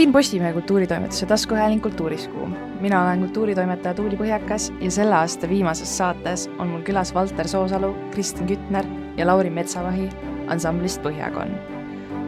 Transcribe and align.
siin 0.00 0.12
Postimehe 0.12 0.52
kultuuritoimetuse 0.52 1.26
taskuhääling 1.26 1.82
Kultuuriskuum. 1.82 2.54
mina 2.80 3.04
olen 3.04 3.18
kultuuritoimetaja 3.18 3.94
Tuuli 3.94 4.16
Põhjakas 4.16 4.72
ja 4.80 4.90
selle 4.90 5.14
aasta 5.14 5.48
viimases 5.48 5.98
saates 5.98 6.50
on 6.58 6.68
mul 6.68 6.80
külas 6.80 7.14
Valter 7.14 7.48
Soosalu, 7.48 7.92
Kristjan 8.10 8.48
Kütner 8.48 8.86
ja 9.16 9.26
Lauri 9.26 9.50
Metsavahi 9.50 10.08
ansamblist 10.46 11.02
Põhjakonn. 11.02 11.52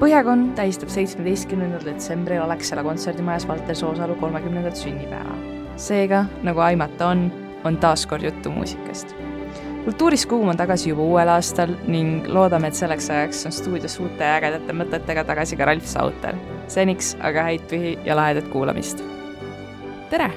põhjakonn 0.01 0.53
tähistab 0.55 0.93
seitsmeteistkümnendal 0.93 1.85
detsembril 1.85 2.43
Alexela 2.43 2.85
kontserdimajas 2.85 3.49
Valter 3.49 3.75
Soosalu 3.75 4.15
kolmekümnendat 4.15 4.77
sünnipäeva. 4.77 5.35
seega, 5.77 6.25
nagu 6.43 6.61
aimata 6.61 7.09
on, 7.09 7.33
on 7.65 7.77
taas 7.77 8.07
kord 8.07 8.23
juttu 8.23 8.51
muusikast 8.51 9.17
kultuuriskuum 9.85 10.49
on 10.49 10.57
tagasi 10.57 10.91
juba 10.91 11.03
uuel 11.03 11.29
aastal 11.33 11.73
ning 11.91 12.27
loodame, 12.31 12.71
et 12.71 12.79
selleks 12.79 13.09
ajaks 13.11 13.47
on 13.49 13.55
stuudios 13.55 13.99
uute 14.03 14.27
ägedate 14.27 14.75
mõtetega 14.77 15.25
tagasi 15.27 15.59
ka 15.59 15.67
Ralf 15.67 15.87
Sauter. 15.91 16.39
seniks 16.71 17.17
aga 17.21 17.49
häid 17.49 17.67
pühi 17.71 17.97
ja 18.07 18.17
lahedat 18.17 18.49
kuulamist. 18.53 19.03
tere! 20.11 20.31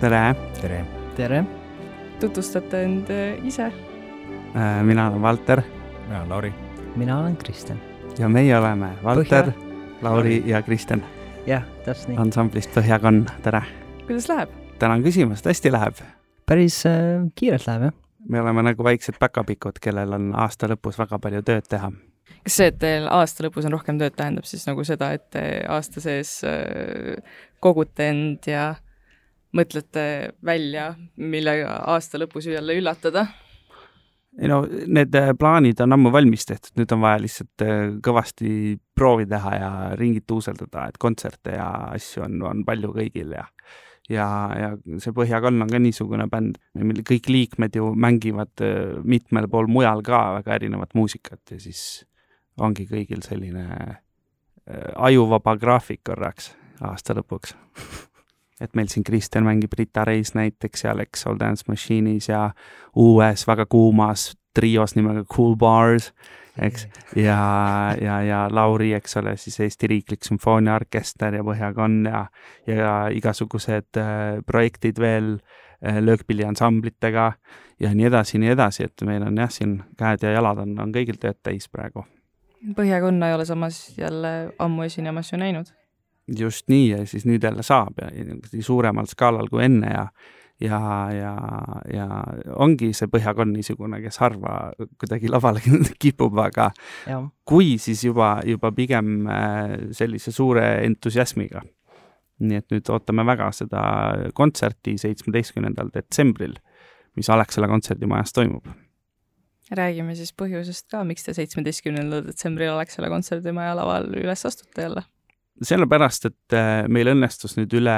tere! 0.00 0.22
tere! 0.60 0.84
tere! 1.16 1.42
tutvustate 2.20 2.84
end 2.84 3.10
äh, 3.10 3.46
ise? 3.46 3.72
Äh, 4.54 4.82
mina 4.82 5.10
olen 5.10 5.22
Valter. 5.22 5.62
mina 6.06 6.20
olen 6.20 6.30
Lauri. 6.30 6.54
mina 6.96 7.20
olen 7.20 7.36
Kristjan. 7.36 7.80
ja 8.18 8.28
meie 8.28 8.58
oleme 8.58 8.92
Valter, 9.04 9.52
Lauri 10.02 10.42
ja 10.46 10.62
Kristjan. 10.62 11.04
jah, 11.46 11.66
täpselt 11.84 12.14
nii. 12.14 12.22
ansamblist 12.22 12.70
Põhjakonn, 12.74 13.26
tere! 13.42 13.62
kuidas 14.06 14.30
läheb? 14.30 14.50
tänan 14.78 15.02
küsimast, 15.02 15.46
hästi 15.46 15.72
läheb. 15.72 16.02
päris 16.46 16.84
äh, 16.86 17.26
kiirelt 17.34 17.66
läheb, 17.66 17.90
jah 17.90 18.05
me 18.28 18.40
oleme 18.40 18.64
nagu 18.66 18.84
väiksed 18.84 19.18
päkapikud, 19.20 19.80
kellel 19.82 20.16
on 20.16 20.30
aasta 20.38 20.68
lõpus 20.70 20.98
väga 20.98 21.18
palju 21.22 21.42
tööd 21.46 21.68
teha. 21.70 21.92
kas 22.42 22.58
see, 22.58 22.70
et 22.72 22.78
teil 22.82 23.08
aasta 23.12 23.46
lõpus 23.46 23.66
on 23.68 23.76
rohkem 23.76 24.00
tööd, 24.00 24.16
tähendab 24.18 24.48
siis 24.48 24.66
nagu 24.68 24.84
seda, 24.84 25.12
et 25.16 25.28
te 25.34 25.44
aasta 25.68 26.02
sees 26.02 26.38
äh, 26.46 27.16
kogute 27.62 28.10
end 28.10 28.50
ja 28.50 28.74
mõtlete 29.56 30.36
välja, 30.44 30.92
millega 31.16 31.80
aasta 31.94 32.20
lõpus 32.20 32.48
jälle 32.50 32.78
üllatada? 32.80 33.26
ei 34.36 34.50
no 34.52 34.60
need 34.68 35.14
äh, 35.16 35.30
plaanid 35.38 35.80
on 35.80 35.96
ammu 35.96 36.10
valmis 36.12 36.44
tehtud, 36.44 36.74
nüüd 36.76 36.92
on 36.92 37.00
vaja 37.00 37.22
lihtsalt 37.22 37.62
äh, 37.64 37.84
kõvasti 38.04 38.50
proovi 38.96 39.24
teha 39.30 39.54
ja 39.56 39.70
ringid 39.96 40.26
tuuseldada, 40.28 40.90
et 40.90 40.98
kontserte 41.00 41.56
ja 41.56 41.70
asju 41.94 42.26
on, 42.26 42.42
on 42.44 42.64
palju 42.68 42.92
kõigil 42.98 43.32
ja 43.38 43.46
ja, 44.10 44.26
ja 44.54 44.72
see 45.02 45.14
Põhjakall 45.16 45.62
on 45.62 45.70
ka 45.70 45.80
niisugune 45.82 46.28
bänd, 46.30 46.58
mille 46.78 47.04
kõik 47.06 47.30
liikmed 47.32 47.76
ju 47.78 47.92
mängivad 47.98 48.64
äh, 48.64 48.96
mitmel 49.04 49.48
pool 49.50 49.70
mujal 49.70 50.02
ka 50.06 50.22
väga 50.38 50.58
erinevat 50.60 50.94
muusikat 50.98 51.56
ja 51.56 51.60
siis 51.62 51.80
ongi 52.62 52.86
kõigil 52.88 53.24
selline 53.26 53.66
äh, 53.66 53.96
ajuvaba 54.96 55.56
graafik 55.60 56.04
korraks 56.06 56.52
aasta 56.84 57.16
lõpuks. 57.16 57.56
Et 58.64 58.72
meil 58.72 58.88
siin 58.88 59.04
Kristjan 59.04 59.44
mängib 59.44 59.74
Rita 59.76 60.06
Reis 60.08 60.32
näiteks 60.32 60.86
ja 60.86 60.94
Alex 60.94 61.26
Soul 61.26 61.36
Dance 61.40 61.66
Machine'is 61.68 62.30
ja 62.30 62.50
uues 62.96 63.44
väga 63.44 63.66
kuumas 63.68 64.30
trios 64.56 64.94
nimega 64.96 65.26
Cool 65.28 65.58
Bars 65.60 66.12
eks, 66.62 66.86
ja, 67.16 67.38
ja, 68.00 68.20
ja 68.22 68.40
Lauri, 68.50 68.92
eks 68.96 69.16
ole, 69.20 69.36
siis 69.36 69.60
Eesti 69.60 69.86
Riiklik 69.90 70.24
Sümfooniaorkester 70.24 71.34
ja 71.38 71.44
Põhjakonn 71.44 72.08
ja, 72.08 72.26
ja 72.66 72.96
igasugused 73.12 74.00
äh, 74.00 74.40
projektid 74.46 75.00
veel 75.00 75.36
äh, 75.36 76.00
löökpilliansamblitega 76.00 77.32
ja 77.80 77.94
nii 77.94 78.08
edasi, 78.10 78.40
nii 78.42 78.52
edasi, 78.54 78.88
et 78.88 79.06
meil 79.08 79.24
on 79.26 79.38
jah, 79.40 79.50
siin 79.52 79.80
käed 79.98 80.24
ja 80.24 80.36
jalad 80.36 80.62
on, 80.64 80.76
on 80.82 80.94
kõigil 80.94 81.18
tööd 81.20 81.40
täis 81.44 81.68
praegu. 81.72 82.06
Põhjakonna 82.76 83.28
ei 83.30 83.36
ole 83.36 83.44
samas 83.46 83.80
jälle 83.98 84.52
ammu 84.58 84.86
esinemas 84.88 85.32
ju 85.32 85.38
näinud. 85.38 85.66
just 86.38 86.68
nii 86.68 86.88
ja 86.90 87.04
siis 87.06 87.22
nüüd 87.26 87.44
jälle 87.44 87.62
saab 87.62 88.00
ja, 88.02 88.08
ja 88.10 88.62
suuremal 88.62 89.06
skaalal 89.06 89.48
kui 89.48 89.62
enne 89.64 89.92
ja 89.92 90.08
ja, 90.60 90.80
ja, 91.12 91.34
ja 91.92 92.06
ongi 92.56 92.92
see 92.96 93.10
Põhjakon 93.12 93.52
niisugune, 93.54 94.00
kes 94.04 94.20
harva 94.22 94.56
kuidagi 95.00 95.30
lavale 95.32 95.62
kipub, 96.02 96.38
aga 96.42 96.70
ja. 97.08 97.20
kui, 97.48 97.76
siis 97.82 98.04
juba, 98.06 98.36
juba 98.46 98.72
pigem 98.76 99.28
äh, 99.28 99.76
sellise 99.96 100.32
suure 100.34 100.66
entusiasmiga. 100.86 101.64
nii 102.36 102.58
et 102.60 102.66
nüüd 102.68 102.88
ootame 102.92 103.24
väga 103.24 103.46
seda 103.56 103.82
kontserti 104.36 104.98
seitsmeteistkümnendal 105.00 105.88
detsembril, 105.94 106.52
mis 107.16 107.30
Alexela 107.32 107.68
kontserdimajas 107.70 108.36
toimub 108.36 108.68
räägime 109.72 110.14
siis 110.14 110.30
põhjusest 110.36 110.86
ka, 110.92 111.00
miks 111.02 111.24
te 111.26 111.32
seitsmeteistkümnendal 111.34 112.26
detsembril 112.28 112.70
Alexela 112.74 113.08
kontserdimaja 113.10 113.72
laval 113.74 114.12
üles 114.14 114.44
astute 114.46 114.84
jälle 114.84 115.02
sellepärast, 115.62 116.28
et 116.28 116.56
äh, 116.56 116.84
meil 116.92 117.10
õnnestus 117.12 117.56
nüüd 117.56 117.72
üle 117.78 117.96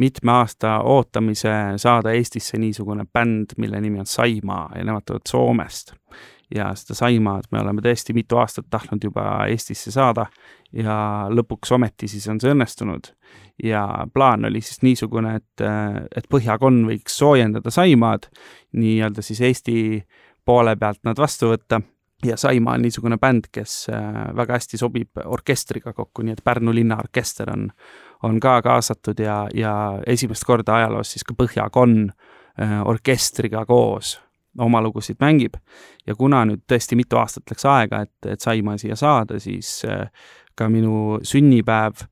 mitme 0.00 0.32
aasta 0.40 0.78
ootamise 0.84 1.52
saada 1.80 2.12
Eestisse 2.14 2.58
niisugune 2.60 3.06
bänd, 3.12 3.54
mille 3.58 3.80
nimi 3.80 4.02
on 4.02 4.08
Saimaa 4.10 4.70
ja 4.76 4.84
nemad 4.84 5.06
tulevad 5.06 5.30
Soomest. 5.30 5.94
ja 6.54 6.68
seda 6.76 6.94
Saimaad 6.94 7.48
me 7.50 7.60
oleme 7.62 7.82
tõesti 7.82 8.14
mitu 8.14 8.36
aastat 8.36 8.66
tahtnud 8.70 9.04
juba 9.04 9.46
Eestisse 9.48 9.90
saada 9.90 10.26
ja 10.72 11.26
lõpuks 11.30 11.72
ometi 11.74 12.08
siis 12.08 12.26
on 12.28 12.40
see 12.40 12.52
õnnestunud. 12.52 13.14
ja 13.62 14.06
plaan 14.12 14.44
oli 14.44 14.60
siis 14.60 14.82
niisugune, 14.82 15.36
et, 15.36 15.64
äh, 15.64 16.04
et 16.16 16.28
Põhjakon 16.28 16.84
võiks 16.88 17.18
soojendada 17.18 17.70
Saimaad, 17.70 18.28
nii-öelda 18.72 19.22
siis 19.22 19.40
Eesti 19.40 20.04
poole 20.44 20.76
pealt 20.76 21.00
nad 21.04 21.18
vastu 21.18 21.54
võtta 21.54 21.80
ja 22.24 22.36
Saimaa 22.36 22.74
on 22.74 22.82
niisugune 22.82 23.18
bänd, 23.18 23.48
kes 23.52 23.86
äh, 23.92 24.36
väga 24.36 24.58
hästi 24.58 24.78
sobib 24.78 25.20
orkestriga 25.24 25.92
kokku, 25.92 26.22
nii 26.22 26.36
et 26.36 26.44
Pärnu 26.44 26.74
linnaorkester 26.74 27.50
on, 27.52 27.68
on 28.22 28.40
ka 28.40 28.60
kaasatud 28.62 29.20
ja, 29.20 29.44
ja 29.54 29.74
esimest 30.06 30.44
korda 30.44 30.76
ajaloos 30.80 31.14
siis 31.14 31.24
ka 31.24 31.36
Põhjakonn 31.38 32.08
äh, 32.08 32.80
orkestriga 32.84 33.64
koos 33.66 34.18
oma 34.58 34.82
lugusid 34.82 35.18
mängib. 35.20 35.56
ja 36.06 36.14
kuna 36.14 36.44
nüüd 36.46 36.62
tõesti 36.70 36.96
mitu 36.96 37.18
aastat 37.18 37.50
läks 37.50 37.64
aega, 37.66 38.04
et, 38.06 38.26
et 38.26 38.40
Saimaa 38.40 38.78
siia 38.78 38.96
saada, 38.96 39.38
siis 39.40 39.82
äh, 39.88 40.10
ka 40.54 40.68
minu 40.68 41.20
sünnipäev 41.22 42.06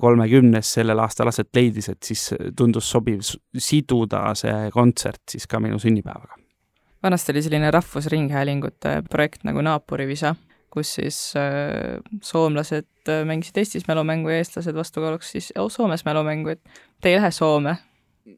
kolmekümnes 0.00 0.72
sellel 0.74 0.98
aastal 0.98 1.28
aset 1.30 1.48
leidis, 1.54 1.88
et 1.88 2.02
siis 2.02 2.32
tundus 2.58 2.90
sobiv 2.90 3.20
siduda 3.22 4.32
see 4.34 4.66
kontsert 4.74 5.22
siis 5.30 5.46
ka 5.46 5.60
minu 5.62 5.78
sünnipäevaga 5.78 6.45
vanasti 7.02 7.32
oli 7.32 7.42
selline 7.42 7.70
Rahvusringhäälingute 7.70 9.02
projekt 9.10 9.44
nagu 9.44 9.62
Naaporivisa, 9.64 10.34
kus 10.72 10.94
siis 10.98 11.18
äh, 11.36 12.00
soomlased 12.22 13.08
äh, 13.08 13.24
mängisid 13.24 13.58
Eestis 13.60 13.88
mälumängu 13.88 14.32
ja 14.32 14.40
eestlased 14.42 14.74
vastukaaluks 14.74 15.32
siis 15.36 15.52
Soomes 15.68 16.04
mälumängu, 16.04 16.56
et 16.56 16.62
te 17.00 17.12
ei 17.12 17.20
lähe 17.20 17.30
Soome 17.30 17.76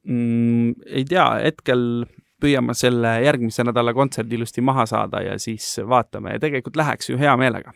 mm,? 0.05 0.75
ei 0.87 1.05
tea, 1.09 1.27
hetkel 1.45 2.05
püüame 2.43 2.75
selle 2.79 3.17
järgmise 3.25 3.65
nädala 3.67 3.95
kontserdi 3.95 4.39
ilusti 4.39 4.63
maha 4.63 4.87
saada 4.87 5.23
ja 5.25 5.39
siis 5.43 5.67
vaatame 5.89 6.37
ja 6.37 6.43
tegelikult 6.43 6.79
läheks 6.79 7.11
ju 7.11 7.19
hea 7.19 7.37
meelega. 7.37 7.73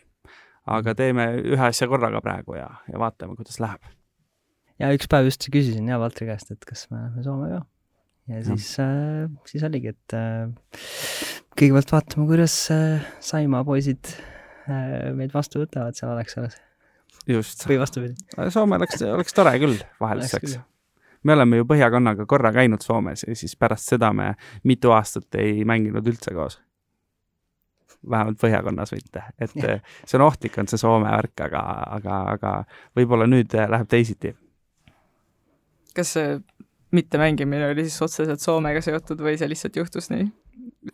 aga 0.67 0.95
teeme 0.95 1.27
ühe 1.43 1.65
asja 1.67 1.89
korraga 1.91 2.21
praegu 2.23 2.55
ja, 2.55 2.69
ja 2.93 2.99
vaatame, 2.99 3.35
kuidas 3.37 3.59
läheb. 3.61 3.83
ja 4.79 4.93
üks 4.95 5.11
päev 5.11 5.31
just 5.31 5.49
küsisin 5.51 5.89
ja 5.89 5.99
Valtri 5.99 6.29
käest, 6.31 6.51
et 6.55 6.65
kas 6.65 6.87
me 6.91 7.01
läheme 7.01 7.23
Soome 7.27 7.51
ka 7.51 7.65
ja 8.29 8.43
siis 8.45 8.77
äh,, 8.81 9.31
siis 9.49 9.65
oligi, 9.67 9.93
et 9.93 10.15
äh, 10.17 10.51
kõigepealt 11.59 11.95
vaatame, 11.95 12.27
kuidas 12.31 12.57
äh, 12.75 13.07
Saimaa 13.21 13.65
poisid 13.67 14.13
äh, 14.71 15.11
meid 15.17 15.35
vastu 15.35 15.63
võtavad 15.63 15.99
seal 15.99 16.13
Alexelas. 16.15 16.59
just. 17.29 17.67
või 17.69 17.81
vastupidi. 17.83 18.15
Soome 18.55 18.79
oleks, 18.79 19.03
oleks 19.07 19.37
tore 19.37 19.55
küll 19.63 19.79
vahelduseks. 20.01 20.59
me 21.23 21.37
oleme 21.37 21.63
ju 21.63 21.69
Põhjakonnaga 21.69 22.27
korra 22.31 22.53
käinud 22.55 22.85
Soomes 22.85 23.27
ja 23.27 23.39
siis 23.39 23.57
pärast 23.57 23.91
seda 23.95 24.13
me 24.13 24.35
mitu 24.65 24.95
aastat 24.95 25.41
ei 25.43 25.65
mänginud 25.65 26.07
üldse 26.07 26.35
koos. 26.37 26.61
vähemalt 28.11 28.39
Põhjakonnas 28.39 28.95
mitte, 28.95 29.27
et 29.39 29.59
ja. 29.59 29.79
see 30.07 30.19
on 30.19 30.29
ohtlik, 30.29 30.59
on 30.59 30.71
see 30.71 30.79
Soome 30.79 31.11
värk, 31.11 31.35
aga, 31.49 31.67
aga, 31.99 32.23
aga 32.37 32.55
võib-olla 32.99 33.27
nüüd 33.27 33.59
läheb 33.67 33.91
teisiti 33.91 34.37
kas 35.93 36.15
mittemängimine 36.93 37.71
oli 37.73 37.87
siis 37.89 38.03
otseselt 38.05 38.41
Soomega 38.41 38.83
seotud 38.85 39.21
või 39.25 39.39
see 39.41 39.49
lihtsalt 39.51 39.77
juhtus 39.81 40.11
nii? 40.13 40.29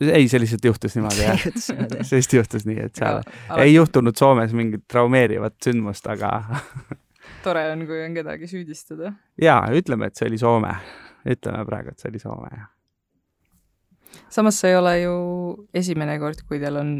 ei, 0.06 0.28
see 0.28 0.40
lihtsalt 0.40 0.64
juhtus 0.64 0.96
niimoodi 0.98 1.26
jah 1.26 1.44
see 1.58 2.20
lihtsalt 2.20 2.38
juhtus 2.40 2.66
nii, 2.68 2.80
et 2.86 2.98
seal 2.98 3.20
ja, 3.22 3.60
ei 3.64 3.74
juhtunud 3.74 4.16
Soomes 4.18 4.54
mingit 4.56 4.86
traumeerivat 4.90 5.58
sündmust, 5.64 6.06
aga 6.10 6.32
tore 7.42 7.70
on, 7.72 7.86
kui 7.86 8.00
on 8.04 8.16
kedagi 8.16 8.48
süüdistada. 8.50 9.12
jaa, 9.42 9.60
ütleme, 9.74 10.08
et 10.08 10.18
see 10.18 10.28
oli 10.28 10.38
Soome. 10.38 10.74
ütleme 11.28 11.64
praegu, 11.68 11.92
et 11.92 12.02
see 12.02 12.10
oli 12.12 12.20
Soome, 12.22 12.50
jah. 12.52 12.68
samas 14.32 14.60
see 14.60 14.72
ei 14.72 14.78
ole 14.78 14.94
ju 15.00 15.16
esimene 15.74 16.18
kord, 16.22 16.44
kui 16.48 16.60
teil 16.62 16.80
on 16.80 16.92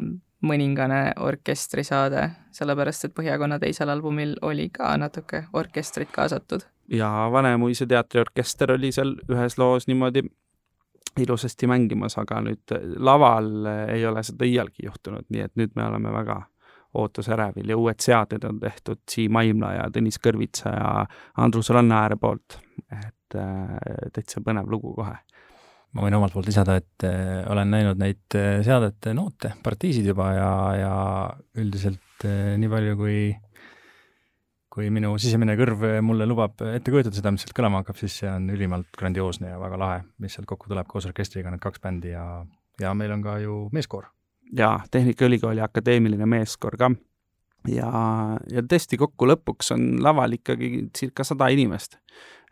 mõningane 0.46 1.02
orkestrisaade, 1.26 2.28
sellepärast 2.54 3.08
et 3.08 3.14
Põhjakonna 3.16 3.58
teisel 3.58 3.90
albumil 3.90 4.36
oli 4.46 4.68
ka 4.70 4.92
natuke 5.00 5.44
orkestrit 5.52 6.12
kaasatud. 6.14 6.62
Ja 6.92 7.28
Vanemuise 7.32 7.86
teatriorkester 7.86 8.72
oli 8.72 8.92
seal 8.92 9.14
ühes 9.30 9.58
loos 9.58 9.86
niimoodi 9.86 10.22
ilusasti 11.18 11.66
mängimas, 11.66 12.18
aga 12.18 12.40
nüüd 12.44 12.74
laval 12.96 13.66
ei 13.88 14.06
ole 14.06 14.22
seda 14.22 14.46
iialgi 14.46 14.86
juhtunud, 14.86 15.26
nii 15.28 15.42
et 15.48 15.56
nüüd 15.58 15.74
me 15.74 15.88
oleme 15.88 16.12
väga 16.14 16.42
ootusärevil 16.94 17.68
ja 17.68 17.76
uued 17.76 18.00
seaded 18.00 18.44
on 18.48 18.60
tehtud 18.60 19.00
Siim 19.10 19.36
Aimla 19.36 19.72
ja 19.76 19.88
Tõnis 19.92 20.20
Kõrvitsa 20.24 20.72
ja 20.72 20.92
Andrus 21.44 21.70
Rannaääre 21.74 22.16
poolt. 22.20 22.58
et 22.92 23.36
äh, 23.36 23.74
täitsa 24.12 24.40
põnev 24.40 24.70
lugu 24.70 24.94
kohe. 24.94 25.16
ma 25.92 26.04
võin 26.04 26.14
omalt 26.16 26.32
poolt 26.32 26.48
lisada, 26.48 26.76
et 26.76 27.04
äh, 27.04 27.44
olen 27.50 27.70
näinud 27.70 28.00
neid 28.00 28.36
äh, 28.36 28.62
seadete 28.64 29.14
noote, 29.14 29.52
partiisid 29.62 30.06
juba 30.06 30.32
ja, 30.32 30.52
ja 30.78 30.94
üldiselt 31.60 32.24
äh, 32.24 32.56
nii 32.56 32.72
palju, 32.72 32.96
kui 32.96 33.18
kui 34.78 34.92
minu 34.94 35.16
sisemine 35.18 35.56
kõrv 35.58 35.80
mulle 36.06 36.26
lubab 36.28 36.60
ette 36.70 36.92
kujutada 36.94 37.18
seda, 37.18 37.32
mis 37.34 37.42
sealt 37.42 37.56
kõlama 37.58 37.80
hakkab, 37.82 37.96
siis 37.98 38.20
see 38.20 38.28
on 38.30 38.46
ülimalt 38.54 38.92
grandioosne 38.98 39.50
ja 39.50 39.58
väga 39.58 39.80
lahe, 39.80 40.04
mis 40.22 40.36
sealt 40.36 40.46
kokku 40.46 40.70
tuleb 40.70 40.86
koos 40.86 41.08
orkestriga, 41.08 41.50
need 41.50 41.62
kaks 41.64 41.82
bändi 41.82 42.12
ja, 42.12 42.22
ja 42.78 42.92
meil 42.94 43.16
on 43.16 43.24
ka 43.24 43.40
ju 43.42 43.64
meeskoor. 43.74 44.06
jaa, 44.54 44.76
Tehnikaülikooli 44.94 45.64
akadeemiline 45.66 46.30
meeskoor 46.30 46.78
ka. 46.78 46.92
ja, 47.66 47.90
ja 48.52 48.62
tõesti 48.70 49.00
kokku 49.02 49.26
lõpuks 49.32 49.74
on 49.74 49.90
laval 50.04 50.38
ikkagi 50.38 50.88
circa 50.94 51.26
sada 51.26 51.50
inimest. 51.50 51.98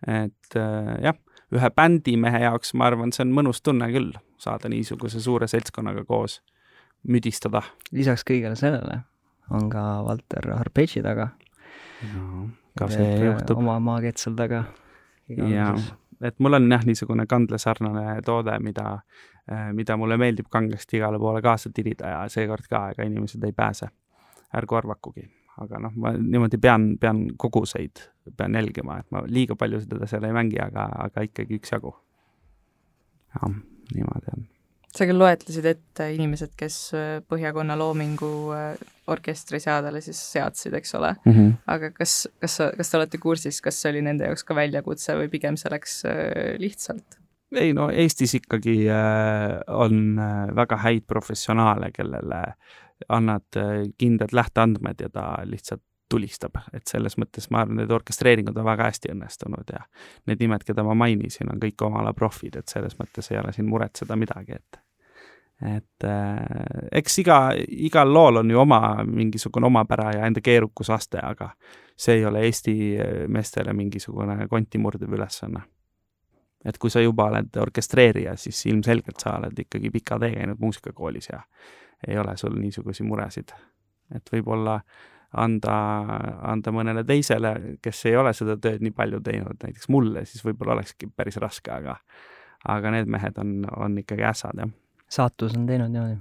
et 0.03 0.59
äh, 0.59 0.93
jah, 1.07 1.23
ühe 1.55 1.71
bändimehe 1.79 2.43
jaoks 2.49 2.75
ma 2.75 2.91
arvan, 2.91 3.15
see 3.15 3.23
on 3.23 3.39
mõnus 3.39 3.63
tunne 3.63 3.87
küll, 3.95 4.11
saada 4.43 4.73
niisuguse 4.73 5.23
suure 5.23 5.47
seltskonnaga 5.47 6.03
koos 6.05 6.41
müdistada. 7.07 7.63
lisaks 7.93 8.27
kõigele 8.27 8.59
sellele 8.59 9.05
on 9.55 9.71
ka 9.71 9.83
Valter 10.07 10.51
arpeggi 10.57 11.03
taga. 11.07 11.31
Ka 12.79 12.89
see 12.93 13.13
juhtub. 13.25 13.59
oma 13.63 13.79
maakeet 13.81 14.21
seal 14.23 14.37
taga. 14.39 14.65
jaa, 15.29 15.75
et 16.23 16.39
mul 16.39 16.59
on 16.59 16.69
jah, 16.73 16.85
niisugune 16.87 17.27
kandlesarnane 17.27 18.21
toode, 18.27 18.59
mida, 18.65 18.99
mida 19.77 19.97
mulle 19.97 20.19
meeldib 20.21 20.51
kangesti 20.51 21.01
igale 21.01 21.19
poole 21.19 21.43
kaasa 21.43 21.73
tirida 21.75 22.13
ja 22.13 22.21
seekord 22.33 22.69
ka, 22.71 22.89
ega 22.95 23.09
inimesed 23.09 23.45
ei 23.45 23.53
pääse. 23.53 23.91
ärgu 24.57 24.77
arvakugi, 24.79 25.25
aga 25.61 25.81
noh, 25.83 25.93
ma 26.01 26.13
niimoodi 26.17 26.59
pean, 26.63 26.93
pean 27.01 27.25
koguseid, 27.37 28.05
pean 28.37 28.55
jälgima, 28.55 29.01
et 29.03 29.11
ma 29.11 29.25
liiga 29.27 29.57
palju 29.59 29.83
seda 29.83 30.07
seal 30.07 30.25
ei 30.25 30.33
mängi, 30.33 30.61
aga, 30.63 30.87
aga 31.09 31.27
ikkagi 31.27 31.59
üksjagu. 31.61 31.95
jah, 33.35 33.57
niimoodi 33.95 34.37
on 34.37 34.47
sa 34.97 35.07
küll 35.09 35.21
loetlesid 35.21 35.67
ette 35.69 36.09
inimesed, 36.15 36.55
kes 36.57 36.79
Põhjakonna 37.29 37.77
Loomingu 37.79 38.31
orkestriseadele 39.13 40.01
siis 40.05 40.19
seadsid, 40.33 40.75
eks 40.75 40.95
ole 40.99 41.13
mm. 41.19 41.33
-hmm. 41.33 41.53
aga 41.75 41.93
kas, 41.95 42.27
kas, 42.41 42.59
kas 42.79 42.91
te 42.91 42.99
olete 42.99 43.21
kursis, 43.23 43.61
kas 43.61 43.83
see 43.83 43.93
oli 43.93 44.03
nende 44.07 44.27
jaoks 44.27 44.45
ka 44.45 44.57
väljakutse 44.57 45.19
või 45.21 45.31
pigem 45.33 45.61
see 45.61 45.71
läks 45.71 46.03
lihtsalt? 46.63 47.21
ei 47.55 47.73
no 47.73 47.89
Eestis 47.91 48.35
ikkagi 48.35 48.89
äh, 48.91 49.61
on 49.69 50.19
äh, 50.19 50.57
väga 50.57 50.77
häid 50.77 51.07
professionaale, 51.07 51.91
kellele 51.95 52.43
annad 53.09 53.57
äh, 53.57 53.89
kindlad 53.99 54.33
lähteandmed 54.33 55.01
ja 55.01 55.11
ta 55.13 55.35
lihtsalt 55.45 55.83
tulistab, 56.11 56.55
et 56.73 56.87
selles 56.87 57.17
mõttes 57.19 57.49
ma 57.51 57.65
arvan, 57.65 57.81
need 57.81 57.91
orkestreeringud 57.91 58.57
on 58.57 58.67
väga 58.69 58.87
hästi 58.87 59.11
õnnestunud 59.11 59.73
ja 59.75 59.81
need 60.31 60.43
nimed, 60.45 60.63
keda 60.63 60.85
ma 60.87 60.95
mainisin, 60.95 61.51
on 61.51 61.59
kõik 61.63 61.83
oma 61.83 62.05
ala 62.05 62.13
profid, 62.15 62.55
et 62.61 62.71
selles 62.71 62.95
mõttes 63.01 63.33
ei 63.33 63.41
ole 63.41 63.51
siin 63.53 63.67
muretseda 63.67 64.15
midagi, 64.19 64.61
et 64.61 64.79
et 65.63 66.05
äh, 66.05 66.37
eks 66.93 67.19
iga, 67.23 67.39
igal 67.69 68.13
lool 68.13 68.43
on 68.43 68.51
ju 68.51 68.61
oma 68.61 68.81
mingisugune 69.09 69.67
omapära 69.67 70.11
ja 70.13 70.27
enda 70.27 70.43
keerukusaste, 70.45 71.23
aga 71.23 71.51
see 71.97 72.19
ei 72.19 72.27
ole 72.29 72.43
Eesti 72.45 72.75
meestele 73.33 73.73
mingisugune 73.73 74.49
konti 74.49 74.79
murdev 74.79 75.17
ülesanne. 75.17 75.63
et 76.65 76.79
kui 76.83 76.91
sa 76.91 77.01
juba 77.01 77.29
oled 77.31 77.57
orkestreerija, 77.63 78.37
siis 78.37 78.67
ilmselgelt 78.67 79.21
sa 79.23 79.37
oled 79.39 79.59
ikkagi 79.59 79.91
pika 79.91 80.19
tee 80.19 80.33
käinud 80.35 80.59
muusikakoolis 80.61 81.29
ja 81.33 81.41
ei 82.09 82.19
ole 82.19 82.37
sul 82.37 82.57
niisuguseid 82.61 83.09
muresid. 83.09 83.53
et 84.15 84.33
võib-olla 84.33 84.81
anda, 85.33 85.77
anda 86.43 86.73
mõnele 86.73 87.05
teisele, 87.05 87.79
kes 87.83 88.07
ei 88.07 88.17
ole 88.17 88.33
seda 88.37 88.57
tööd 88.57 88.83
nii 88.85 88.93
palju 88.93 89.21
teinud, 89.21 89.57
näiteks 89.63 89.89
mulle, 89.89 90.25
siis 90.25 90.45
võib-olla 90.45 90.77
olekski 90.77 91.09
päris 91.17 91.37
raske, 91.37 91.71
aga 91.71 91.97
aga 92.69 92.91
need 92.91 93.09
mehed 93.09 93.39
on, 93.39 93.63
on 93.77 93.99
ikkagi 93.99 94.25
ässad, 94.27 94.59
jah 94.59 94.86
saatus 95.09 95.57
on 95.57 95.67
teinud 95.67 95.93
niimoodi. 95.93 96.17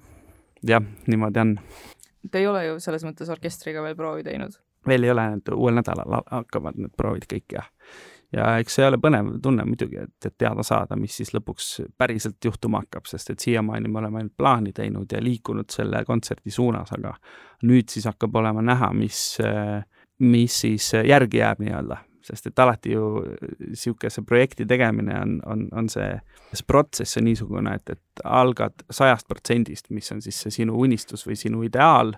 jah, 0.68 0.84
niimoodi 1.08 1.40
on. 1.40 1.58
Te 2.32 2.42
ei 2.42 2.48
ole 2.48 2.66
ju 2.66 2.80
selles 2.82 3.06
mõttes 3.06 3.30
orkestriga 3.30 3.84
veel 3.86 3.96
proovi 3.96 4.24
teinud? 4.24 4.60
veel 4.88 5.04
ei 5.04 5.12
ole, 5.12 5.24
et 5.38 5.50
uuel 5.54 5.80
nädalal 5.80 6.20
hakkavad 6.30 6.78
need 6.78 6.94
proovid 6.98 7.26
kõik 7.30 7.58
ja 7.58 7.64
ja 8.36 8.48
eks 8.60 8.78
see 8.78 8.86
ole 8.88 8.98
põnev 9.02 9.36
tunne 9.44 9.64
muidugi, 9.68 10.00
et, 10.02 10.28
et 10.28 10.34
teada 10.38 10.64
saada, 10.66 10.98
mis 11.00 11.14
siis 11.18 11.32
lõpuks 11.36 11.70
päriselt 11.98 12.44
juhtuma 12.44 12.82
hakkab, 12.84 13.08
sest 13.10 13.32
et 13.32 13.44
siiamaani 13.44 13.92
me 13.92 14.02
oleme 14.02 14.22
ainult 14.22 14.36
plaani 14.38 14.74
teinud 14.76 15.12
ja 15.12 15.22
liikunud 15.24 15.70
selle 15.72 16.04
kontserdi 16.08 16.52
suunas, 16.52 16.92
aga 16.98 17.16
nüüd 17.70 17.92
siis 17.94 18.08
hakkab 18.10 18.36
olema 18.42 18.64
näha, 18.66 18.92
mis, 18.98 19.22
mis 20.20 20.60
siis 20.66 20.92
järgi 21.06 21.42
jääb 21.42 21.64
nii-öelda, 21.64 22.02
sest 22.26 22.50
et 22.50 22.60
alati 22.60 22.96
ju 22.96 23.10
niisuguse 23.68 24.24
projekti 24.26 24.66
tegemine 24.66 25.20
on, 25.22 25.38
on, 25.46 25.68
on 25.78 25.90
see, 25.92 26.10
see 26.54 26.66
protsess 26.68 27.20
on 27.20 27.28
niisugune, 27.30 27.76
et, 27.78 27.96
et 27.96 28.26
algad 28.26 28.86
sajast 28.90 29.28
protsendist, 29.30 29.92
mis 29.94 30.12
on 30.14 30.24
siis 30.26 30.42
see 30.46 30.62
sinu 30.62 30.80
unistus 30.82 31.26
või 31.28 31.38
sinu 31.40 31.64
ideaal, 31.68 32.16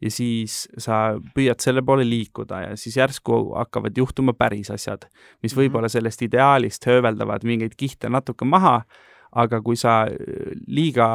ja 0.00 0.10
siis 0.12 0.64
sa 0.80 1.18
püüad 1.34 1.60
selle 1.60 1.82
poole 1.86 2.06
liikuda 2.08 2.62
ja 2.68 2.78
siis 2.80 2.96
järsku 2.96 3.42
hakkavad 3.58 3.98
juhtuma 3.98 4.32
päris 4.38 4.70
asjad, 4.72 5.06
mis 5.42 5.54
mhm. 5.54 5.60
võib-olla 5.62 5.92
sellest 5.92 6.22
ideaalist 6.26 6.86
hööveldavad 6.88 7.46
mingeid 7.48 7.76
kihte 7.76 8.12
natuke 8.12 8.48
maha, 8.48 8.80
aga 9.30 9.60
kui 9.62 9.76
sa 9.78 10.00
liiga, 10.66 11.06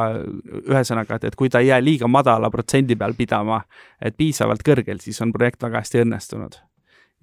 ühesõnaga, 0.63 1.17
et, 1.17 1.31
et 1.31 1.35
kui 1.35 1.51
ta 1.51 1.59
ei 1.59 1.73
jää 1.73 1.81
liiga 1.83 2.07
madala 2.07 2.51
protsendi 2.51 2.95
peal 2.95 3.15
pidama, 3.17 3.59
et 3.99 4.15
piisavalt 4.15 4.63
kõrgel, 4.63 5.03
siis 5.03 5.19
on 5.25 5.35
projekt 5.35 5.67
väga 5.67 5.83
hästi 5.83 6.05
õnnestunud 6.05 6.61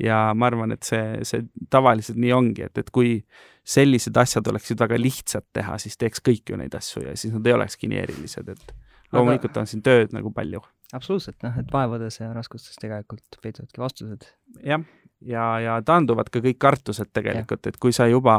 ja 0.00 0.18
ma 0.34 0.48
arvan, 0.48 0.72
et 0.76 0.86
see, 0.86 1.22
see 1.28 1.44
tavaliselt 1.70 2.20
nii 2.20 2.32
ongi, 2.36 2.66
et, 2.68 2.78
et 2.78 2.90
kui 2.94 3.18
sellised 3.62 4.16
asjad 4.18 4.48
oleksid 4.50 4.80
väga 4.80 4.98
lihtsad 4.98 5.46
teha, 5.54 5.76
siis 5.78 5.98
teeks 6.00 6.22
kõik 6.24 6.54
ju 6.54 6.58
neid 6.58 6.74
asju 6.74 7.04
ja 7.06 7.16
siis 7.18 7.34
nad 7.34 7.46
ei 7.46 7.56
olekski 7.56 7.90
nii 7.90 8.00
erilised, 8.02 8.48
et 8.48 8.72
loomulikult 9.12 9.60
on 9.60 9.68
siin 9.70 9.84
tööd 9.84 10.14
nagu 10.16 10.32
palju. 10.34 10.62
absoluutselt, 10.92 11.38
noh, 11.44 11.54
et 11.60 11.70
vaevades 11.72 12.18
ja 12.20 12.32
raskustes 12.32 12.80
tegelikult 12.80 13.38
peituvadki 13.42 13.80
vastused. 13.80 14.26
jah, 14.64 14.82
ja, 15.20 15.46
ja 15.62 15.78
taanduvad 15.86 16.30
ka 16.32 16.42
kõik 16.44 16.58
kartused 16.58 17.12
tegelikult, 17.14 17.66
et 17.66 17.78
kui 17.80 17.94
sa 17.94 18.08
juba 18.10 18.36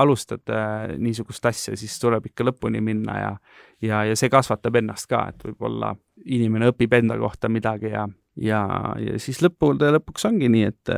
alustad 0.00 0.46
äh, 0.50 0.96
niisugust 0.98 1.46
asja, 1.46 1.76
siis 1.76 1.98
tuleb 2.00 2.30
ikka 2.30 2.46
lõpuni 2.48 2.80
minna 2.80 3.18
ja 3.20 3.32
ja, 3.82 4.04
ja 4.08 4.16
see 4.16 4.30
kasvatab 4.32 4.80
ennast 4.80 5.08
ka, 5.10 5.26
et 5.32 5.42
võib-olla 5.44 5.92
inimene 6.24 6.70
õpib 6.72 6.94
enda 6.96 7.18
kohta 7.20 7.50
midagi 7.52 7.92
ja 7.92 8.06
ja, 8.36 8.62
ja 9.00 9.20
siis 9.22 9.42
lõppude 9.44 9.92
lõpuks 9.96 10.28
ongi 10.28 10.50
nii, 10.52 10.72
et 10.72 10.94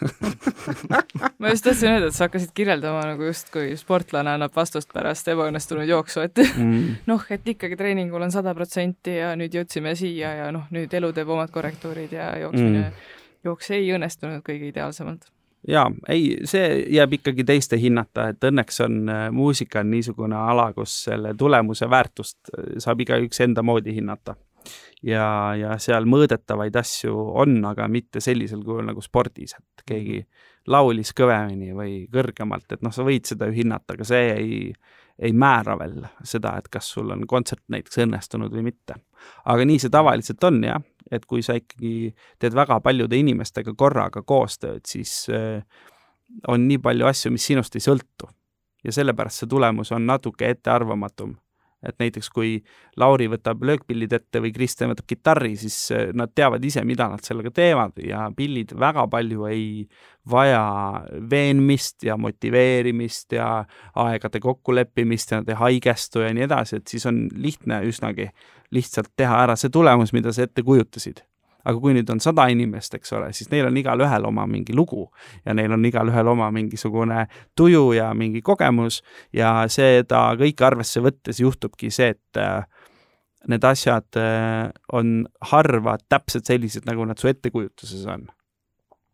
ma 1.38 1.48
just 1.48 1.64
tahtsin 1.64 1.90
öelda, 1.92 2.08
et 2.08 2.16
sa 2.16 2.26
hakkasid 2.26 2.52
kirjeldama 2.56 3.02
nagu 3.12 3.26
justkui 3.26 3.76
sportlane 3.78 4.34
annab 4.34 4.54
vastust 4.56 4.92
pärast 4.94 5.28
ebaõnnestunud 5.32 5.88
jooksu, 5.88 6.24
et 6.26 6.40
mm. 6.56 7.02
noh, 7.10 7.26
et 7.30 7.48
ikkagi 7.54 7.78
treeningul 7.80 8.22
on 8.26 8.32
sada 8.34 8.54
protsenti 8.56 9.18
ja 9.18 9.34
nüüd 9.38 9.54
jõudsime 9.56 9.94
siia 9.98 10.32
ja 10.44 10.46
noh, 10.54 10.66
nüüd 10.74 10.94
elu 10.96 11.12
teeb 11.16 11.28
omad 11.36 11.52
korrektuurid 11.54 12.16
ja 12.16 12.32
jooksmine 12.44 12.86
mm., 12.86 12.94
jooks 13.44 13.70
ei 13.76 13.92
õnnestunud 13.96 14.42
kõige 14.46 14.68
ideaalsemalt 14.72 15.30
jaa, 15.68 15.86
ei, 16.08 16.38
see 16.48 16.84
jääb 16.96 17.18
ikkagi 17.18 17.44
teiste 17.44 17.78
hinnata, 17.80 18.30
et 18.32 18.44
õnneks 18.48 18.80
on 18.84 19.00
äh, 19.12 19.26
muusika 19.34 19.82
on 19.84 19.90
niisugune 19.92 20.36
ala, 20.36 20.70
kus 20.76 20.94
selle 21.08 21.34
tulemuse 21.38 21.90
väärtust 21.90 22.38
äh, 22.54 22.78
saab 22.80 23.00
igaüks 23.04 23.40
enda 23.44 23.64
moodi 23.66 23.94
hinnata 23.96 24.36
ja, 25.06 25.24
ja 25.58 25.74
seal 25.80 26.06
mõõdetavaid 26.10 26.76
asju 26.80 27.14
on, 27.42 27.58
aga 27.68 27.88
mitte 27.88 28.22
sellisel 28.24 28.62
kujul 28.64 28.86
nagu 28.90 29.02
spordis, 29.04 29.56
et 29.58 29.84
keegi 29.88 30.20
mhm. 30.20 30.48
laulis 30.72 31.12
kõvemini 31.16 31.74
või 31.76 32.00
kõrgemalt, 32.12 32.68
et 32.72 32.82
noh, 32.84 32.94
sa 32.94 33.06
võid 33.06 33.28
seda 33.28 33.48
ju 33.48 33.56
hinnata, 33.56 33.96
aga 33.96 34.06
see 34.06 34.32
ei, 34.34 34.58
ei 35.20 35.32
määra 35.36 35.76
veel 35.80 36.00
seda, 36.24 36.56
et 36.58 36.68
kas 36.72 36.92
sul 36.94 37.12
on 37.14 37.26
kontsert 37.28 37.64
näiteks 37.72 38.02
õnnestunud 38.04 38.52
või 38.54 38.70
mitte. 38.70 39.00
aga 39.44 39.68
nii 39.68 39.78
see 39.80 39.92
tavaliselt 39.92 40.44
on 40.44 40.62
jah, 40.64 40.82
et 41.10 41.24
kui 41.26 41.42
sa 41.42 41.56
ikkagi 41.58 42.12
teed 42.38 42.54
väga 42.56 42.80
paljude 42.84 43.18
inimestega 43.18 43.74
korraga 43.76 44.22
koostööd, 44.22 44.84
siis 44.86 45.26
äh, 45.32 45.64
on 46.48 46.68
nii 46.68 46.78
palju 46.78 47.08
asju, 47.08 47.32
mis 47.34 47.46
sinust 47.50 47.76
ei 47.76 47.84
sõltu. 47.84 48.28
ja 48.84 48.92
sellepärast 48.96 49.42
see 49.42 49.48
tulemus 49.48 49.90
on 49.92 50.06
natuke 50.08 50.48
ettearvamatum 50.48 51.34
et 51.86 51.96
näiteks 52.00 52.28
kui 52.34 52.58
Lauri 53.00 53.28
võtab 53.32 53.62
löökpillid 53.64 54.12
ette 54.12 54.42
või 54.42 54.52
Kristjan 54.52 54.92
võtab 54.92 55.08
kitarri, 55.08 55.54
siis 55.60 55.76
äh, 55.94 56.10
nad 56.16 56.34
teavad 56.34 56.64
ise, 56.64 56.84
mida 56.84 57.08
nad 57.12 57.24
sellega 57.24 57.52
teevad 57.54 57.98
ja 58.04 58.26
pillid 58.36 58.74
väga 58.78 59.06
palju 59.10 59.48
ei 59.50 59.66
vaja 60.30 60.62
veenmist 61.30 62.04
ja 62.04 62.18
motiveerimist 62.20 63.32
ja 63.38 63.64
aegade 64.04 64.40
kokkuleppimist 64.44 65.32
ja 65.32 65.40
nad 65.40 65.48
ei 65.48 65.60
haigestu 65.62 66.26
ja 66.26 66.34
nii 66.36 66.46
edasi, 66.48 66.80
et 66.80 66.92
siis 66.92 67.06
on 67.08 67.26
lihtne 67.34 67.82
üsnagi 67.88 68.30
lihtsalt 68.74 69.14
teha 69.16 69.42
ära 69.46 69.56
see 69.58 69.72
tulemus, 69.72 70.12
mida 70.14 70.32
sa 70.32 70.44
ette 70.46 70.62
kujutasid 70.66 71.24
aga 71.64 71.76
kui 71.80 71.94
nüüd 71.96 72.10
on 72.12 72.20
sada 72.22 72.46
inimest, 72.52 72.94
eks 72.96 73.12
ole, 73.16 73.30
siis 73.36 73.50
neil 73.52 73.68
on 73.68 73.76
igalühel 73.76 74.26
oma 74.28 74.46
mingi 74.50 74.76
lugu 74.76 75.08
ja 75.44 75.54
neil 75.54 75.72
on 75.76 75.84
igalühel 75.84 76.32
oma 76.32 76.50
mingisugune 76.54 77.26
tuju 77.56 77.92
ja 77.96 78.10
mingi 78.14 78.42
kogemus 78.42 79.02
ja 79.36 79.66
seda 79.68 80.30
kõike 80.40 80.66
arvesse 80.66 81.02
võttes 81.04 81.40
juhtubki 81.42 81.90
see, 81.94 82.14
et 82.16 82.42
need 83.48 83.64
asjad 83.64 84.18
äh, 84.20 84.68
on 84.92 85.24
harva 85.52 85.96
täpselt 86.08 86.48
sellised, 86.48 86.84
nagu 86.88 87.06
nad 87.08 87.20
su 87.20 87.30
ettekujutuses 87.30 88.04
on. 88.10 88.28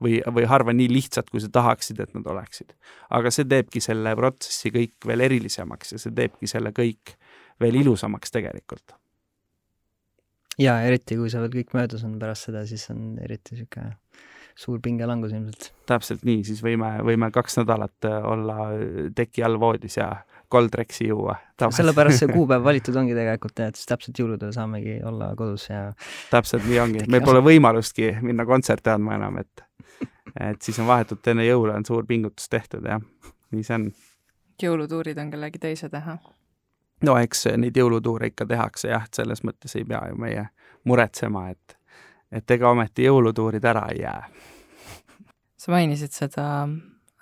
või, 0.03 0.19
või 0.21 0.45
harva 0.45 0.75
nii 0.77 0.91
lihtsad, 0.93 1.31
kui 1.33 1.41
sa 1.41 1.49
tahaksid, 1.49 2.01
et 2.01 2.11
nad 2.15 2.27
oleksid. 2.29 2.75
aga 3.11 3.31
see 3.33 3.47
teebki 3.49 3.81
selle 3.81 4.13
protsessi 4.17 4.71
kõik 4.75 5.07
veel 5.07 5.25
erilisemaks 5.25 5.93
ja 5.95 5.99
see 5.99 6.13
teebki 6.13 6.51
selle 6.51 6.75
kõik 6.77 7.17
veel 7.61 7.81
ilusamaks 7.81 8.35
tegelikult. 8.35 8.93
Ja 10.59 10.79
eriti, 10.87 11.19
kui 11.19 11.31
see 11.33 11.43
veel 11.43 11.55
kõik 11.59 11.77
möödas 11.77 12.05
on 12.07 12.19
pärast 12.21 12.49
seda, 12.49 12.65
siis 12.69 12.89
on 12.95 13.17
eriti 13.23 13.57
niisugune 13.57 13.95
suur 14.57 14.81
pingelangus 14.81 15.35
ilmselt. 15.37 15.69
täpselt 15.89 16.25
nii, 16.25 16.41
siis 16.49 16.63
võime, 16.65 16.97
võime 17.05 17.29
kaks 17.33 17.59
nädalat 17.61 18.09
olla 18.09 18.71
teki 19.17 19.45
all 19.45 19.61
voodis 19.61 19.99
ja 19.99 20.09
Goldrexi 20.51 21.09
juua. 21.09 21.35
sellepärast 21.59 22.23
see 22.23 22.33
kuupäev 22.37 22.65
valitud 22.65 22.97
ongi 22.97 23.15
tegelikult 23.17 23.61
et 23.61 23.77
siis 23.77 23.91
täpselt 23.91 24.19
jõuludel 24.19 24.55
saamegi 24.57 25.01
olla 25.05 25.33
kodus 25.37 25.69
ja 25.69 25.91
täpselt 26.31 26.65
nii 26.71 26.81
ongi, 26.81 27.05
meil 27.13 27.25
pole 27.27 27.43
võimalustki 27.45 28.15
minna 28.23 28.47
kontserte 28.49 28.95
andma 28.95 29.19
enam, 29.19 29.41
et 29.43 29.67
et 30.41 30.63
siis 30.63 30.79
on 30.81 30.89
vahetult 30.89 31.27
enne 31.33 31.47
jõule 31.47 31.77
on 31.77 31.85
suur 31.89 32.07
pingutus 32.07 32.49
tehtud, 32.53 32.87
jah, 32.89 33.03
nii 33.53 33.67
see 33.67 33.77
on. 33.77 33.91
jõulutuurid 34.63 35.21
on 35.21 35.31
kellegi 35.35 35.61
teise 35.69 35.93
teha? 35.93 36.17
No 37.05 37.17
eks 37.19 37.47
neid 37.57 37.77
jõulutuure 37.77 38.33
ikka 38.33 38.47
tehakse 38.47 38.89
jah, 38.89 39.05
et 39.05 39.15
selles 39.15 39.45
mõttes 39.45 39.77
ei 39.77 39.85
pea 39.85 40.07
ju 40.11 40.21
meie 40.21 40.49
muretsema, 40.85 41.49
et 41.51 41.79
et 42.33 42.51
ega 42.51 42.71
ometi 42.71 43.05
jõulutuurid 43.07 43.65
ära 43.65 43.87
ei 43.93 44.01
jää. 44.03 44.29
sa 45.57 45.73
mainisid 45.73 46.13
seda 46.13 46.47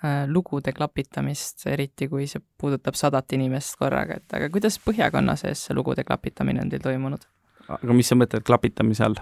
Äh, 0.05 0.27
lugude 0.27 0.73
klapitamist, 0.75 1.63
eriti 1.71 2.09
kui 2.11 2.25
see 2.27 2.41
puudutab 2.59 2.97
sadat 2.99 3.31
inimest 3.33 3.77
korraga, 3.79 4.17
et 4.19 4.33
aga 4.35 4.49
kuidas 4.51 4.75
Põhjakonna 4.83 5.37
sees 5.39 5.61
see 5.65 5.75
lugude 5.77 6.03
klapitamine 6.05 6.59
on 6.61 6.69
teil 6.69 6.83
toimunud? 6.83 7.23
aga 7.71 7.95
mis 7.97 8.11
sa 8.11 8.17
mõtled 8.19 8.43
klapitamise 8.45 9.05
all? 9.07 9.15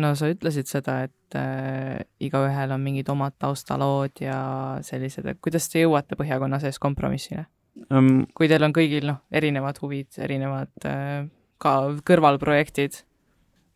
no 0.00 0.12
sa 0.16 0.30
ütlesid 0.30 0.70
seda, 0.70 1.00
et 1.08 1.36
äh, 1.36 2.06
igaühel 2.22 2.72
on 2.76 2.86
mingid 2.86 3.10
omad 3.12 3.34
taustalood 3.42 4.22
ja 4.22 4.38
sellised, 4.86 5.26
et 5.26 5.42
kuidas 5.42 5.66
te 5.72 5.82
jõuate 5.82 6.16
Põhjakonna 6.16 6.62
sees 6.62 6.78
kompromissile 6.78 7.48
um,? 7.90 8.24
kui 8.36 8.48
teil 8.50 8.64
on 8.66 8.74
kõigil 8.76 9.08
noh, 9.10 9.20
erinevad 9.30 9.80
huvid, 9.82 10.10
erinevad 10.22 10.88
äh, 10.88 11.26
ka 11.62 11.76
kõrvalprojektid 12.06 13.02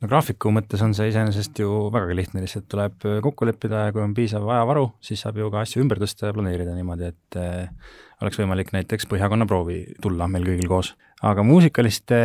no 0.00 0.08
graafiku 0.08 0.52
mõttes 0.54 0.80
on 0.84 0.94
see 0.96 1.10
iseenesest 1.10 1.60
ju 1.60 1.88
vägagi 1.92 2.16
lihtne, 2.16 2.44
lihtsalt 2.44 2.68
tuleb 2.72 3.06
äh, 3.06 3.18
kokku 3.24 3.48
leppida 3.48 3.86
ja 3.86 3.94
kui 3.94 4.02
on 4.04 4.14
piisav 4.16 4.46
ajavaru, 4.48 4.86
siis 5.04 5.22
saab 5.24 5.40
ju 5.40 5.50
ka 5.52 5.64
asju 5.64 5.82
ümber 5.84 6.00
tõsta 6.02 6.30
ja 6.30 6.36
planeerida 6.36 6.74
niimoodi, 6.76 7.10
et 7.12 7.40
äh, 7.40 7.96
oleks 8.24 8.40
võimalik 8.40 8.72
näiteks 8.76 9.08
põhjakonna 9.10 9.48
proovi 9.48 9.82
tulla 10.02 10.28
meil 10.30 10.46
kõigil 10.48 10.70
koos. 10.70 10.94
aga 11.26 11.44
muusikaliste, 11.44 12.20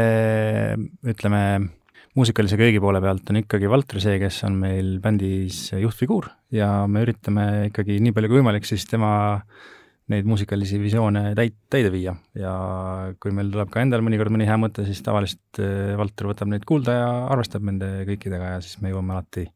ütleme, 1.11 1.41
muusikalise 2.15 2.59
köögi 2.59 2.79
poole 2.83 3.01
pealt 3.03 3.31
on 3.31 3.41
ikkagi 3.43 3.69
Valtri 3.71 4.03
see, 4.03 4.19
kes 4.23 4.41
on 4.47 4.59
meil 4.61 4.97
bändis 5.03 5.67
juhtfiguur 5.75 6.29
ja 6.55 6.85
me 6.87 7.03
üritame 7.03 7.47
ikkagi 7.71 7.99
nii 8.03 8.15
palju 8.15 8.31
kui 8.31 8.39
võimalik 8.39 8.67
siis 8.67 8.87
tema 8.87 9.11
neid 10.13 10.27
muusikalisi 10.29 10.77
visioone 10.81 11.31
täit-, 11.37 11.57
täide 11.71 11.89
viia 11.93 12.13
ja 12.37 12.55
kui 13.21 13.33
meil 13.33 13.49
tuleb 13.53 13.71
ka 13.73 13.81
endal 13.81 14.03
mõnikord 14.05 14.33
mõni 14.33 14.47
hea 14.47 14.57
mõte, 14.61 14.85
siis 14.87 15.01
tavaliselt 15.05 15.61
äh, 15.61 15.95
Valter 15.99 16.29
võtab 16.29 16.51
neid 16.51 16.67
kuulda 16.67 16.97
ja 16.99 17.07
arvestab 17.33 17.65
nende 17.65 17.89
kõikidega 18.09 18.55
ja 18.55 18.59
siis 18.65 18.81
me 18.83 18.93
jõuame 18.93 19.15
alati 19.15 19.47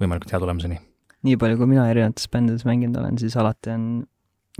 võimalikult 0.00 0.32
hea 0.32 0.40
tulemuseni. 0.42 0.80
nii 1.28 1.36
palju, 1.40 1.60
kui 1.60 1.68
mina 1.74 1.90
erinevates 1.92 2.30
bändides 2.32 2.64
mänginud 2.68 3.02
olen, 3.02 3.20
siis 3.20 3.36
alati 3.40 3.74
on 3.74 3.84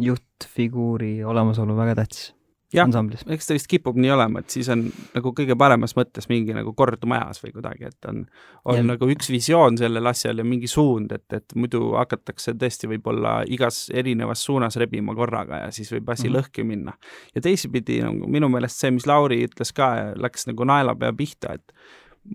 juhtfiguuri 0.01 1.15
olemasolu 1.25 1.77
väga 1.77 1.97
tähtis 2.03 2.31
jah, 2.75 2.91
eks 3.35 3.49
ta 3.49 3.55
vist 3.57 3.69
kipub 3.71 3.99
nii 4.01 4.13
olema, 4.15 4.43
et 4.43 4.55
siis 4.55 4.69
on 4.73 4.85
nagu 5.15 5.33
kõige 5.37 5.57
paremas 5.59 5.95
mõttes 5.99 6.29
mingi 6.31 6.55
nagu 6.55 6.73
kord 6.79 7.03
majas 7.11 7.43
või 7.43 7.55
kuidagi, 7.57 7.91
et 7.91 8.09
on, 8.11 8.23
on 8.71 8.79
ja. 8.79 8.85
nagu 8.93 9.09
üks 9.11 9.31
visioon 9.33 9.79
sellel 9.81 10.11
asjal 10.11 10.43
ja 10.43 10.47
mingi 10.47 10.71
suund, 10.71 11.13
et, 11.17 11.27
et 11.37 11.57
muidu 11.59 11.95
hakatakse 11.99 12.55
tõesti 12.61 12.91
võib-olla 12.91 13.41
igas 13.51 13.89
erinevas 13.95 14.45
suunas 14.47 14.79
rebima 14.81 15.17
korraga 15.19 15.65
ja 15.65 15.73
siis 15.75 15.91
võib 15.95 16.13
asi 16.15 16.29
mm 16.29 16.35
-hmm. 16.35 16.39
lõhki 16.39 16.67
minna. 16.67 16.97
ja 17.35 17.41
teisipidi 17.41 18.01
nagu 18.07 18.31
minu 18.31 18.49
meelest 18.49 18.79
see, 18.79 18.91
mis 18.95 19.07
Lauri 19.07 19.43
ütles 19.49 19.75
ka, 19.75 19.91
läks 20.17 20.47
nagu 20.47 20.65
naelapea 20.65 21.13
pihta, 21.13 21.55
et 21.59 21.73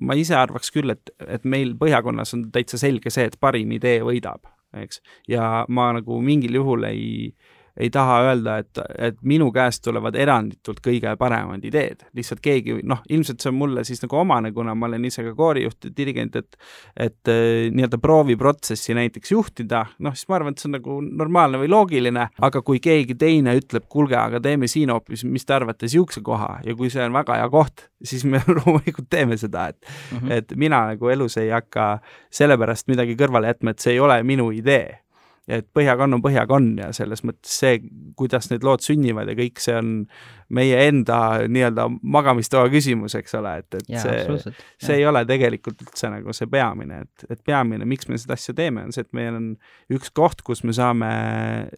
ma 0.02 0.14
ise 0.14 0.36
arvaks 0.36 0.72
küll, 0.72 0.90
et, 0.90 1.10
et 1.28 1.44
meil 1.46 1.76
Põhjakonnas 1.80 2.34
on 2.34 2.50
täitsa 2.52 2.78
selge 2.78 3.10
see, 3.10 3.26
et 3.26 3.40
parim 3.40 3.72
idee 3.72 4.02
võidab, 4.04 4.50
eks, 4.74 5.02
ja 5.28 5.66
ma 5.70 5.94
nagu 5.94 6.22
mingil 6.22 6.56
juhul 6.60 6.84
ei 6.84 7.06
äh, 7.30 7.55
ei 7.78 7.90
taha 7.90 8.20
öelda, 8.30 8.58
et, 8.64 8.80
et 8.98 9.18
minu 9.28 9.50
käest 9.56 9.84
tulevad 9.84 10.16
eranditult 10.16 10.80
kõige 10.84 11.12
paremad 11.20 11.64
ideed, 11.68 12.06
lihtsalt 12.16 12.42
keegi, 12.44 12.80
noh, 12.88 13.02
ilmselt 13.12 13.44
see 13.44 13.52
on 13.52 13.58
mulle 13.60 13.84
siis 13.88 14.02
nagu 14.04 14.20
omane, 14.22 14.52
kuna 14.56 14.76
ma 14.76 14.88
olen 14.90 15.06
ise 15.10 15.26
ka 15.26 15.34
koorijuht 15.36 15.90
ja 15.90 15.94
dirigent, 15.98 16.36
et 16.40 16.60
et 16.96 17.32
äh, 17.32 17.68
nii-öelda 17.76 18.00
prooviprotsessi 18.02 18.96
näiteks 18.96 19.32
juhtida, 19.32 19.86
noh, 20.00 20.16
siis 20.16 20.30
ma 20.30 20.40
arvan, 20.40 20.56
et 20.56 20.64
see 20.64 20.70
on 20.70 20.78
nagu 20.78 21.00
normaalne 21.06 21.60
või 21.62 21.72
loogiline, 21.72 22.30
aga 22.48 22.62
kui 22.66 22.80
keegi 22.84 23.18
teine 23.20 23.58
ütleb, 23.60 23.88
kuulge, 23.92 24.18
aga 24.20 24.40
teeme 24.44 24.70
siin 24.72 24.94
hoopis, 24.94 25.26
mis 25.28 25.46
te 25.46 25.58
arvate, 25.58 25.86
niisuguse 25.86 26.24
koha 26.26 26.60
ja 26.66 26.76
kui 26.78 26.90
see 26.94 27.04
on 27.04 27.16
väga 27.16 27.40
hea 27.42 27.50
koht, 27.52 27.88
siis 28.04 28.24
me 28.30 28.42
loomulikult 28.60 29.10
teeme 29.10 29.38
seda, 29.38 29.68
et 29.74 29.80
mm, 29.82 30.18
-hmm. 30.18 30.32
et 30.32 30.56
mina 30.56 30.86
nagu 30.94 31.10
elus 31.10 31.38
ei 31.38 31.50
hakka 31.50 32.00
sellepärast 32.32 32.88
midagi 32.88 33.18
kõrvale 33.20 33.52
jätma, 33.52 33.76
et 33.76 33.80
see 33.80 33.94
ei 33.94 34.00
ole 34.00 34.22
minu 34.24 34.52
idee 34.52 35.05
et 35.48 35.68
Põhjakann 35.78 36.18
on 36.18 36.22
Põhjakann 36.24 36.72
ja 36.80 36.88
selles 36.96 37.22
mõttes 37.26 37.54
see, 37.62 37.78
kuidas 38.18 38.50
need 38.50 38.66
lood 38.66 38.82
sünnivad 38.86 39.30
ja 39.30 39.36
kõik 39.38 39.62
see 39.62 39.76
on 39.78 39.92
meie 40.56 40.80
enda 40.88 41.20
nii-öelda 41.50 41.86
magamistoa 42.02 42.70
küsimus, 42.74 43.16
eks 43.18 43.38
ole, 43.38 43.56
et, 43.62 43.78
et 43.78 43.92
ja, 43.94 44.02
see, 44.02 44.54
see 44.82 44.98
ei 45.00 45.06
ole 45.10 45.22
tegelikult 45.30 45.82
üldse 45.86 46.10
nagu 46.14 46.34
see 46.38 46.50
peamine, 46.50 47.04
et, 47.06 47.28
et 47.30 47.44
peamine, 47.46 47.86
miks 47.90 48.10
me 48.10 48.20
seda 48.22 48.38
asja 48.38 48.56
teeme, 48.58 48.88
on 48.88 48.96
see, 48.96 49.06
et 49.06 49.18
meil 49.18 49.38
on 49.38 49.52
üks 49.94 50.14
koht, 50.18 50.42
kus 50.46 50.64
me 50.66 50.74
saame 50.76 51.12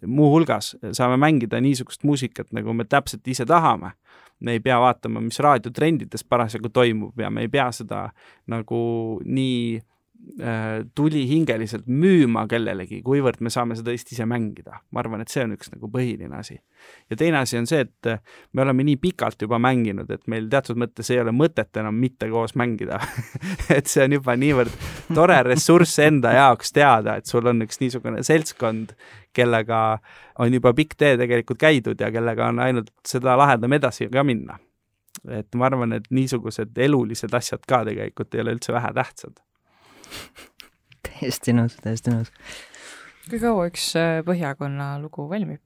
muuhulgas, 0.08 0.76
saame 0.96 1.20
mängida 1.22 1.60
niisugust 1.64 2.08
muusikat, 2.08 2.52
nagu 2.56 2.76
me 2.76 2.88
täpselt 2.88 3.28
ise 3.28 3.48
tahame. 3.48 3.96
Me 4.38 4.54
ei 4.54 4.60
pea 4.62 4.76
vaatama, 4.78 5.18
mis 5.26 5.40
raadiotrendides 5.42 6.22
parasjagu 6.30 6.70
toimub 6.70 7.18
ja 7.18 7.32
me 7.34 7.48
ei 7.48 7.50
pea 7.50 7.72
seda 7.74 8.04
nagu 8.54 8.82
nii 9.26 9.80
tulihingeliselt 10.96 11.88
müüma 11.90 12.44
kellelegi, 12.50 13.00
kuivõrd 13.06 13.40
me 13.42 13.50
saame 13.54 13.76
seda 13.78 13.90
tõesti 13.90 14.14
ise 14.14 14.26
mängida. 14.30 14.82
ma 14.92 15.00
arvan, 15.02 15.22
et 15.22 15.32
see 15.34 15.42
on 15.44 15.56
üks 15.56 15.72
nagu 15.74 15.90
põhiline 15.90 16.38
asi. 16.38 16.60
ja 17.10 17.18
teine 17.18 17.40
asi 17.40 17.58
on 17.58 17.66
see, 17.68 17.80
et 17.88 18.10
äh, 18.12 18.20
me 18.54 18.62
oleme 18.62 18.84
nii 18.86 18.98
pikalt 19.02 19.42
juba 19.42 19.58
mänginud, 19.60 20.12
et 20.12 20.28
meil 20.28 20.50
teatud 20.50 20.78
mõttes 20.78 21.10
ei 21.12 21.20
ole 21.22 21.34
mõtet 21.34 21.80
enam 21.82 21.98
mitte 21.98 22.30
koos 22.30 22.54
mängida 22.56 23.00
et 23.78 23.90
see 23.90 24.04
on 24.06 24.18
juba 24.20 24.36
niivõrd 24.38 24.78
tore 25.16 25.40
ressurss 25.48 25.98
enda 26.06 26.36
jaoks 26.38 26.72
teada, 26.76 27.18
et 27.18 27.26
sul 27.26 27.48
on 27.50 27.66
üks 27.66 27.82
niisugune 27.82 28.22
seltskond, 28.24 28.94
kellega 29.34 29.98
on 30.38 30.54
juba 30.54 30.74
pikk 30.78 31.00
tee 31.02 31.18
tegelikult 31.18 31.62
käidud 31.66 31.98
ja 32.02 32.12
kellega 32.14 32.52
on 32.52 32.62
ainult 32.62 32.94
seda 33.06 33.38
lahedam 33.40 33.74
edasi 33.74 34.10
ka 34.14 34.24
minna. 34.24 34.60
et 35.34 35.50
ma 35.56 35.66
arvan, 35.66 35.98
et 35.98 36.06
niisugused 36.14 36.78
elulised 36.78 37.34
asjad 37.34 37.66
ka 37.68 37.84
tegelikult 37.90 38.36
ei 38.36 38.46
ole 38.46 38.58
üldse 38.60 38.74
vähetähtsad 38.74 39.42
täiesti 41.08 41.56
nõus, 41.56 41.78
täiesti 41.84 42.14
nõus. 42.14 42.32
kui 43.30 43.40
kaua 43.42 43.68
üks 43.72 43.90
äh, 44.00 44.20
Põhjakonna 44.28 44.96
lugu 45.02 45.28
valmib? 45.30 45.64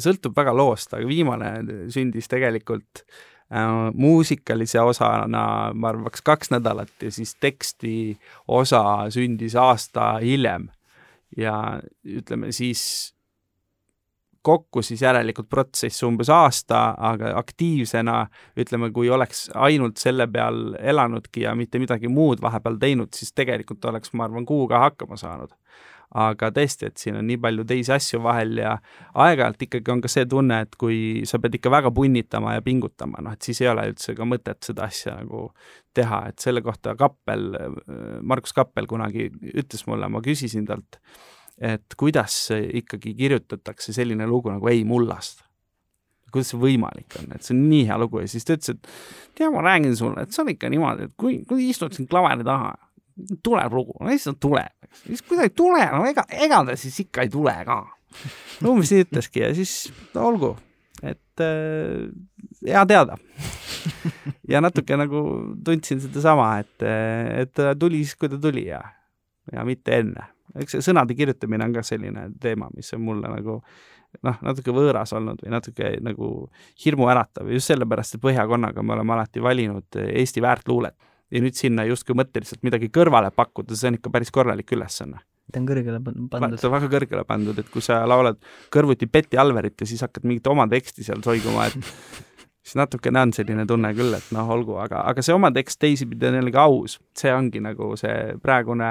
sõltub 0.00 0.36
väga 0.36 0.52
loost, 0.56 0.92
aga 0.92 1.08
viimane 1.08 1.50
sündis 1.92 2.28
tegelikult 2.28 3.02
äh, 3.02 3.90
muusikalise 3.94 4.82
osana, 4.84 5.72
ma 5.72 5.92
arvaks, 5.92 6.24
kaks 6.26 6.52
nädalat 6.52 6.92
ja 7.02 7.12
siis 7.12 7.34
teksti 7.40 8.16
osa 8.48 8.82
sündis 9.14 9.56
aasta 9.56 10.16
hiljem. 10.22 10.68
ja 11.36 11.80
ütleme 12.04 12.52
siis 12.52 13.15
kokku 14.46 14.82
siis 14.86 15.02
järelikult 15.02 15.48
protsess 15.50 16.04
umbes 16.06 16.30
aasta, 16.30 16.92
aga 17.10 17.34
aktiivsena 17.40 18.20
ütleme, 18.58 18.92
kui 18.94 19.10
oleks 19.10 19.48
ainult 19.54 19.98
selle 20.02 20.28
peal 20.30 20.76
elanudki 20.78 21.42
ja 21.46 21.54
mitte 21.58 21.80
midagi 21.82 22.10
muud 22.12 22.42
vahepeal 22.44 22.78
teinud, 22.82 23.14
siis 23.16 23.34
tegelikult 23.34 23.84
oleks, 23.90 24.14
ma 24.14 24.28
arvan, 24.28 24.46
kuuga 24.46 24.84
hakkama 24.86 25.18
saanud. 25.20 25.54
aga 26.16 26.52
tõesti, 26.54 26.86
et 26.86 27.02
siin 27.02 27.16
on 27.18 27.26
nii 27.26 27.36
palju 27.42 27.64
teisi 27.66 27.90
asju 27.92 28.20
vahel 28.22 28.60
ja 28.60 28.76
aeg-ajalt 29.18 29.64
ikkagi 29.66 29.90
on 29.90 30.00
ka 30.04 30.08
see 30.08 30.22
tunne, 30.30 30.60
et 30.62 30.76
kui 30.78 30.98
sa 31.26 31.40
pead 31.42 31.58
ikka 31.58 31.72
väga 31.74 31.90
punnitama 31.92 32.54
ja 32.54 32.62
pingutama, 32.62 33.18
noh 33.26 33.34
et 33.34 33.42
siis 33.42 33.60
ei 33.64 33.68
ole 33.72 33.88
üldse 33.90 34.14
ka 34.14 34.24
mõtet 34.24 34.68
seda 34.68 34.86
asja 34.86 35.16
nagu 35.18 35.48
teha, 35.98 36.20
et 36.30 36.38
selle 36.38 36.62
kohta 36.62 36.94
Kappel, 36.96 37.48
Margus 38.22 38.54
Kappel 38.54 38.86
kunagi 38.86 39.26
ütles 39.50 39.82
mulle, 39.90 40.08
ma 40.08 40.22
küsisin 40.22 40.70
talt, 40.70 41.00
et 41.60 41.96
kuidas 41.96 42.36
ikkagi 42.52 43.14
kirjutatakse 43.16 43.94
selline 43.96 44.26
lugu 44.28 44.52
nagu 44.52 44.68
Ei 44.68 44.84
mullast. 44.84 45.44
kuidas 46.32 46.50
see 46.52 46.60
võimalik 46.60 47.14
on, 47.20 47.30
et 47.32 47.46
see 47.46 47.54
on 47.54 47.62
nii 47.70 47.86
hea 47.88 47.96
lugu 48.00 48.20
ja 48.20 48.28
siis 48.28 48.44
ta 48.44 48.56
ütles, 48.58 48.74
et 48.74 48.88
tea, 49.38 49.48
ma 49.52 49.62
räägin 49.64 49.94
sulle, 49.96 50.26
et 50.26 50.34
see 50.34 50.42
on 50.42 50.50
ikka 50.52 50.68
niimoodi, 50.72 51.08
et 51.08 51.14
kui, 51.16 51.38
kui 51.48 51.70
istud 51.70 51.94
siin 51.96 52.08
klaveri 52.10 52.44
taha, 52.44 52.74
tuleb 53.46 53.76
lugu, 53.78 53.96
no 54.00 54.10
lihtsalt 54.10 54.40
tuleb, 54.42 54.74
eks, 54.84 55.04
siis 55.06 55.24
kui 55.24 55.38
ta 55.38 55.46
ei 55.46 55.54
tule, 55.56 55.84
no 55.94 56.04
ega, 56.08 56.26
ega 56.28 56.60
ta 56.66 56.76
siis 56.76 56.98
ikka 57.06 57.24
ei 57.24 57.32
tule 57.32 57.54
ka. 57.68 57.78
umbes 58.66 58.92
nii 58.92 59.06
ütleski 59.06 59.44
ja 59.46 59.52
siis 59.56 59.72
no, 60.14 60.26
olgu, 60.28 60.52
et 61.04 61.44
äh, 61.44 62.04
hea 62.66 62.84
teada 62.90 63.16
ja 64.52 64.60
natuke 64.64 64.96
nagu 64.98 65.22
tundsin 65.64 66.00
sedasama, 66.02 66.56
et, 66.62 66.86
et 67.42 67.52
ta 67.56 67.74
tuli 67.78 68.02
siis, 68.04 68.16
kui 68.18 68.30
ta 68.32 68.40
tuli 68.40 68.66
ja, 68.68 68.82
ja 69.52 69.64
mitte 69.68 70.00
enne. 70.02 70.28
Eks 70.62 70.76
see 70.76 70.86
sõnade 70.90 71.16
kirjutamine 71.18 71.68
on 71.68 71.76
ka 71.76 71.84
selline 71.86 72.30
teema, 72.40 72.70
mis 72.74 72.92
on 72.96 73.04
mulle 73.06 73.30
nagu 73.32 73.60
noh, 74.24 74.40
natuke 74.46 74.74
võõras 74.74 75.12
olnud 75.16 75.42
või 75.44 75.52
natuke 75.52 75.92
nagu 76.04 76.30
hirmuäratav. 76.84 77.50
Just 77.52 77.72
sellepärast, 77.72 78.16
et 78.16 78.24
Põhjakonnaga 78.24 78.84
me 78.84 78.96
oleme 78.96 79.16
alati 79.16 79.42
valinud 79.44 80.00
Eesti 80.06 80.44
väärtluulet 80.44 80.96
ja 81.30 81.42
nüüd 81.42 81.56
sinna 81.58 81.86
justkui 81.88 82.16
mõtteliselt 82.18 82.62
midagi 82.66 82.90
kõrvale 82.94 83.32
pakkuda, 83.34 83.76
see 83.76 83.90
on 83.90 83.98
ikka 83.98 84.12
päris 84.14 84.30
korralik 84.34 84.70
ülesanne. 84.76 85.22
Ta 85.52 85.60
on 85.60 85.66
kõrgele 85.68 86.00
pandud. 86.02 86.30
ta 86.30 86.68
on 86.68 86.74
väga 86.74 86.88
kõrgele 86.90 87.24
pandud, 87.26 87.58
et 87.62 87.68
kui 87.70 87.82
sa 87.84 88.00
laulad 88.08 88.38
kõrvuti 88.74 89.06
Betty 89.10 89.38
Alverit 89.38 89.80
ja 89.80 89.86
siis 89.86 90.02
hakkad 90.02 90.26
mingit 90.26 90.46
oma 90.50 90.66
teksti 90.70 91.06
seal 91.06 91.22
soiguma, 91.22 91.68
et 91.70 91.76
siis 92.66 92.74
natukene 92.80 93.22
on 93.22 93.34
selline 93.34 93.66
tunne 93.66 93.92
küll, 93.94 94.14
et 94.18 94.32
noh, 94.34 94.50
olgu, 94.56 94.74
aga, 94.82 95.04
aga 95.06 95.22
see 95.22 95.34
oma 95.36 95.52
tekst 95.54 95.78
teisipidi 95.82 96.26
on 96.30 96.40
jällegi 96.40 96.60
aus, 96.62 96.98
see 97.14 97.34
ongi 97.34 97.62
nagu 97.62 97.92
see 98.00 98.34
praegune 98.42 98.90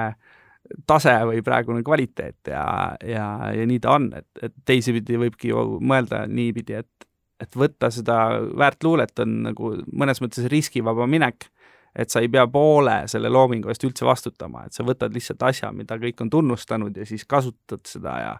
tase 0.87 1.15
või 1.29 1.41
praegune 1.45 1.83
kvaliteet 1.85 2.51
ja, 2.51 2.65
ja, 3.05 3.25
ja 3.53 3.65
nii 3.69 3.81
ta 3.83 3.97
on, 3.99 4.09
et, 4.17 4.27
et 4.41 4.53
teisipidi 4.65 5.19
võibki 5.21 5.51
ju 5.51 5.65
mõelda 5.81 6.25
niipidi, 6.27 6.79
et, 6.81 7.09
et 7.41 7.57
võtta 7.57 7.91
seda 7.93 8.19
väärt 8.57 8.83
luulet 8.83 9.23
on 9.23 9.35
nagu 9.49 9.75
mõnes 9.93 10.21
mõttes 10.23 10.49
riskivaba 10.51 11.07
minek 11.09 11.49
et 11.95 12.11
sa 12.11 12.21
ei 12.23 12.29
pea 12.31 12.43
poole 12.51 13.03
selle 13.11 13.31
loomingu 13.31 13.71
eest 13.71 13.85
üldse 13.87 14.05
vastutama, 14.07 14.65
et 14.65 14.75
sa 14.75 14.83
võtad 14.83 15.13
lihtsalt 15.15 15.43
asja, 15.47 15.71
mida 15.71 15.97
kõik 16.01 16.25
on 16.25 16.31
tunnustanud 16.33 16.97
ja 16.97 17.05
siis 17.07 17.23
kasutad 17.29 17.85
seda 17.87 18.17
ja 18.19 18.33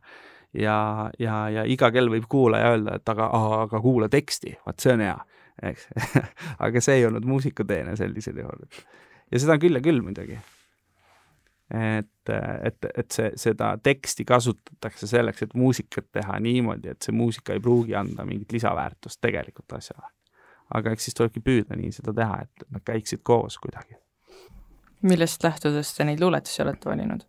ja, 0.56 1.12
ja, 1.20 1.38
ja 1.52 1.64
iga 1.68 1.90
kell 1.92 2.10
võib 2.12 2.28
kuulaja 2.32 2.74
öelda, 2.76 3.00
et 3.00 3.10
aga, 3.12 3.30
aga 3.66 3.82
kuula 3.84 4.10
teksti, 4.12 4.56
vaat 4.66 4.84
see 4.84 4.94
on 4.96 5.04
hea, 5.04 5.16
eks 5.72 5.88
aga 6.66 6.84
see 6.84 7.00
ei 7.02 7.08
olnud 7.10 7.28
muusikuteene 7.28 7.96
sellisel 8.00 8.40
juhul. 8.44 8.68
ja 9.32 9.42
seda 9.42 9.58
on 9.58 9.64
küll 9.64 9.80
ja 9.80 9.84
küll 9.84 10.04
muidugi. 10.06 10.40
Et, 11.74 12.30
et, 12.30 12.86
et 12.98 13.12
see, 13.12 13.32
seda 13.36 13.72
teksti 13.84 14.26
kasutatakse 14.26 15.08
selleks, 15.08 15.42
et 15.42 15.56
muusikat 15.58 16.12
teha 16.14 16.40
niimoodi, 16.40 16.92
et 16.94 17.02
see 17.02 17.16
muusika 17.16 17.54
ei 17.54 17.60
pruugi 17.60 17.96
anda 17.98 18.26
mingit 18.26 18.52
lisaväärtust 18.54 19.22
tegelikult 19.22 19.74
asjale 19.80 20.12
aga 20.74 20.94
eks 20.96 21.10
siis 21.10 21.18
tulebki 21.18 21.44
püüda 21.46 21.78
nii 21.78 21.94
seda 21.96 22.14
teha, 22.16 22.42
et 22.46 22.68
nad 22.74 22.84
käiksid 22.86 23.22
koos 23.24 23.58
kuidagi. 23.62 23.98
millest 25.06 25.44
lähtudes 25.44 25.94
te 25.94 26.06
neid 26.08 26.22
luuletusi 26.22 26.62
olete 26.64 26.90
valinud? 26.90 27.26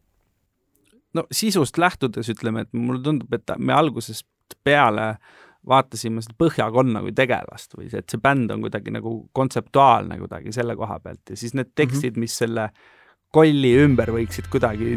no 1.14 1.26
sisust 1.32 1.78
lähtudes 1.78 2.28
ütleme, 2.32 2.66
et 2.66 2.72
mulle 2.72 3.02
tundub, 3.02 3.32
et 3.34 3.56
me 3.58 3.72
algusest 3.72 4.26
peale 4.64 5.16
vaatasime 5.66 6.22
seda 6.22 6.36
Põhjakonna 6.38 7.00
kui 7.02 7.12
tegelast 7.16 7.74
või 7.74 7.88
see, 7.90 7.98
et 7.98 8.10
see 8.10 8.22
bänd 8.22 8.52
on 8.54 8.62
kuidagi 8.62 8.92
nagu 8.94 9.16
kontseptuaalne 9.34 10.18
kuidagi 10.20 10.52
selle 10.54 10.76
koha 10.78 11.00
pealt 11.02 11.34
ja 11.34 11.36
siis 11.36 11.56
need 11.58 11.72
tekstid 11.74 12.12
mm, 12.12 12.14
-hmm. 12.14 12.20
mis 12.20 12.38
selle 12.38 12.68
kolli 13.36 13.76
ümber 13.84 14.14
võiksid 14.16 14.48
kuidagi 14.52 14.96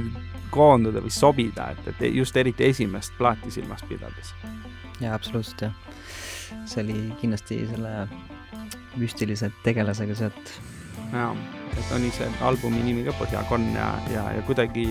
koonduda 0.49 1.03
või 1.03 1.11
sobida, 1.13 1.69
et, 1.75 1.91
et 1.91 2.15
just 2.15 2.37
eriti 2.39 2.65
esimest 2.71 3.13
plaati 3.19 3.51
silmas 3.53 3.83
pidades. 3.89 4.33
jaa, 4.99 5.13
absoluutselt 5.13 5.67
jah 5.67 5.77
see 6.69 6.83
oli 6.83 7.13
kindlasti 7.21 7.61
selle 7.69 8.07
müstilise 8.97 9.51
tegelasega 9.63 10.15
seotud. 10.15 10.51
jaa, 11.13 11.31
et 11.77 11.93
oli 11.95 12.11
see 12.13 12.27
albumi 12.45 12.83
nimi 12.85 13.05
ka 13.07 13.15
Põhjakonn 13.17 13.73
ja, 13.75 13.87
ja, 14.13 14.25
ja 14.37 14.43
kuidagi 14.47 14.89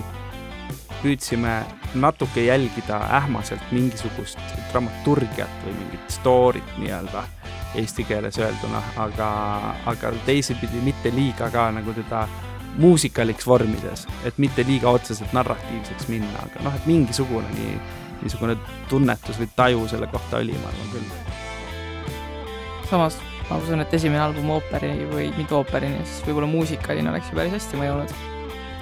püüdsime 0.98 1.60
natuke 1.94 2.42
jälgida 2.44 2.98
ähmaselt 3.20 3.72
mingisugust 3.72 4.40
dramaturgiat 4.72 5.62
või 5.64 5.76
mingit 5.78 6.14
story't 6.18 6.74
nii-öelda 6.82 7.24
eesti 7.78 8.04
keeles 8.08 8.38
öelduna, 8.40 8.80
aga, 8.96 9.28
aga 9.86 10.12
teisipidi 10.26 10.80
mitte 10.82 11.12
liiga 11.14 11.50
ka 11.54 11.68
nagu 11.74 11.94
teda 11.94 12.24
muusikaliks 12.78 13.46
vormides, 13.46 14.06
et 14.28 14.38
mitte 14.38 14.64
liiga 14.66 14.90
otseselt 14.90 15.32
narratiivseks 15.36 16.08
minna, 16.12 16.44
aga 16.46 16.66
noh, 16.66 16.74
et 16.78 16.86
mingisugune 16.90 17.48
nii, 17.56 17.78
niisugune 18.22 18.58
tunnetus 18.90 19.40
või 19.40 19.50
taju 19.56 19.88
selle 19.90 20.10
kohta 20.12 20.42
oli, 20.42 20.54
ma 20.58 20.70
arvan 20.72 20.94
küll 20.94 21.36
samas 22.88 23.18
ma 23.48 23.56
usun, 23.60 23.80
et 23.80 23.94
esimene 23.96 24.20
album 24.22 24.50
ooperi 24.56 24.90
või 25.10 25.28
mitte 25.36 25.56
ooperini, 25.56 26.02
siis 26.04 26.24
võib-olla 26.26 26.48
muusikaline 26.50 27.12
oleks 27.12 27.30
ju 27.30 27.38
päris 27.38 27.56
hästi 27.56 27.80
mõjunud. 27.80 28.12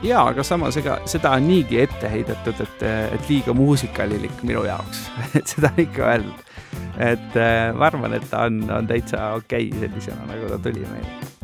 jaa, 0.06 0.24
aga 0.32 0.44
samas 0.46 0.78
ega 0.80 0.98
seda 1.11 1.35
on 1.38 1.46
niigi 1.48 1.80
ette 1.85 2.11
heidetud, 2.11 2.61
et, 2.64 2.85
et 3.16 3.30
liiga 3.30 3.54
muusikalilik 3.56 4.42
minu 4.42 4.66
jaoks 4.66 5.06
et 5.38 5.54
seda 5.54 5.72
on 5.72 5.87
ikka 5.87 6.11
öeldud. 6.11 6.44
et 7.12 7.40
äh, 7.40 7.70
ma 7.74 7.90
arvan, 7.90 8.18
et 8.18 8.28
ta 8.30 8.46
on, 8.50 8.62
on 8.70 8.90
täitsa 8.90 9.32
okei 9.40 9.70
okay 9.70 9.87
sellisena, 9.87 10.28
nagu 10.30 10.50
ta 10.50 10.62
tuli 10.68 10.87
meile 10.90 11.36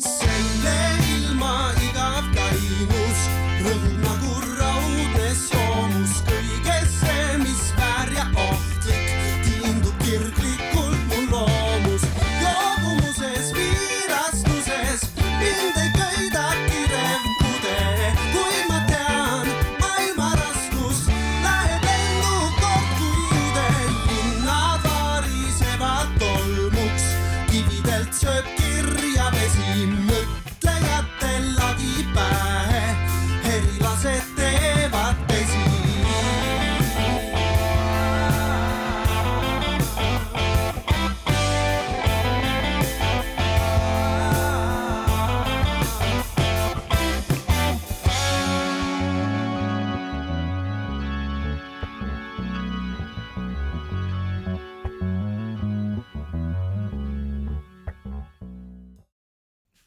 Say 0.00 0.47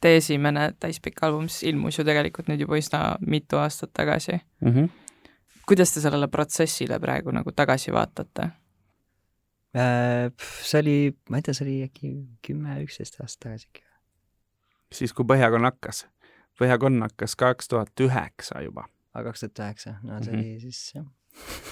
Teie 0.02 0.18
esimene 0.18 0.72
täispikk 0.82 1.22
album 1.28 1.46
siis 1.50 1.70
ilmus 1.70 2.00
ju 2.00 2.06
tegelikult 2.08 2.48
nüüd 2.50 2.64
juba 2.64 2.80
üsna 2.80 3.02
mitu 3.22 3.60
aastat 3.62 3.92
tagasi 3.94 4.34
mm. 4.34 4.72
-hmm. 4.72 4.90
kuidas 5.70 5.94
te 5.94 6.02
sellele 6.02 6.28
protsessile 6.28 7.00
praegu 7.00 7.32
nagu 7.32 7.52
tagasi 7.52 7.94
vaatate? 7.94 8.50
Äh, 9.78 10.32
see 10.62 10.80
oli, 10.80 10.96
ma 11.30 11.38
ei 11.38 11.46
tea, 11.46 11.54
see 11.54 11.66
oli 11.66 11.76
äkki 11.86 12.10
kümme, 12.48 12.80
üksteist 12.84 13.22
aastat 13.22 13.46
tagasi 13.46 13.68
äkki. 13.70 13.84
siis, 14.94 15.14
kui 15.14 15.26
Põhjakonna 15.26 15.72
hakkas? 15.72 16.08
Põhjakonna 16.60 17.08
hakkas 17.08 17.36
kaks 17.36 17.68
tuhat 17.68 18.04
üheksa 18.08 18.62
juba. 18.62 18.88
aa, 19.14 19.24
kaks 19.24 19.46
tuhat 19.46 19.60
üheksa, 19.60 19.96
no 20.04 20.24
see 20.24 20.34
mm 20.34 20.40
-hmm. 20.40 20.50
oli 20.50 20.60
siis 20.60 20.96
jah. 20.96 21.06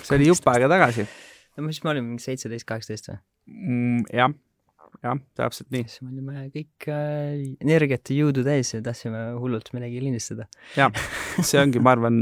see 0.03 0.15
oli 0.15 0.27
jupp 0.27 0.47
aega 0.47 0.69
tagasi. 0.69 1.07
no 1.57 1.63
mis 1.63 1.83
me 1.83 1.89
olime, 1.89 2.07
mingi 2.07 2.23
seitseteist, 2.23 2.65
kaheksateist 2.65 3.09
või 3.09 3.17
mm,? 3.45 4.05
jah 4.13 4.31
jah, 5.03 5.19
täpselt 5.37 5.69
nii. 5.73 5.85
siis 5.87 6.01
me 6.03 6.11
olime 6.11 6.45
kõik 6.53 6.87
äh, 6.91 7.39
energiat 7.63 8.11
ja 8.11 8.17
jõudu 8.23 8.43
täis 8.45 8.73
ja 8.73 8.81
tahtsime 8.83 9.21
hullult 9.39 9.71
midagi 9.75 10.01
lindistada. 10.03 10.47
jah, 10.77 10.91
see 11.39 11.61
ongi, 11.61 11.81
ma 11.83 11.93
arvan, 11.95 12.19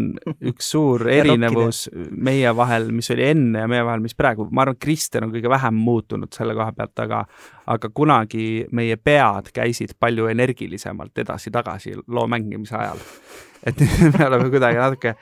üks 0.51 0.71
suur 0.75 1.07
erinevus 1.17 1.85
meie 2.11 2.53
vahel, 2.57 2.89
mis 2.95 3.09
oli 3.15 3.25
enne 3.31 3.65
ja 3.65 3.71
meie 3.71 3.85
vahel, 3.87 4.03
mis 4.05 4.17
praegu, 4.17 4.47
ma 4.51 4.65
arvan, 4.65 4.79
Kristjan 4.81 5.27
on 5.27 5.33
kõige 5.35 5.51
vähem 5.51 5.81
muutunud 5.87 6.33
selle 6.35 6.55
koha 6.57 6.75
pealt, 6.77 6.95
aga 7.05 7.23
aga 7.73 7.91
kunagi 7.91 8.47
meie 8.77 8.99
pead 9.01 9.51
käisid 9.55 9.97
palju 9.99 10.29
energilisemalt 10.31 11.25
edasi-tagasi 11.25 11.97
loo 12.07 12.27
mängimise 12.31 12.77
ajal. 12.79 13.01
et 13.67 13.81
nüüd 13.81 14.19
me 14.19 14.27
oleme 14.29 14.51
kuidagi 14.53 14.79
natuke 14.79 15.17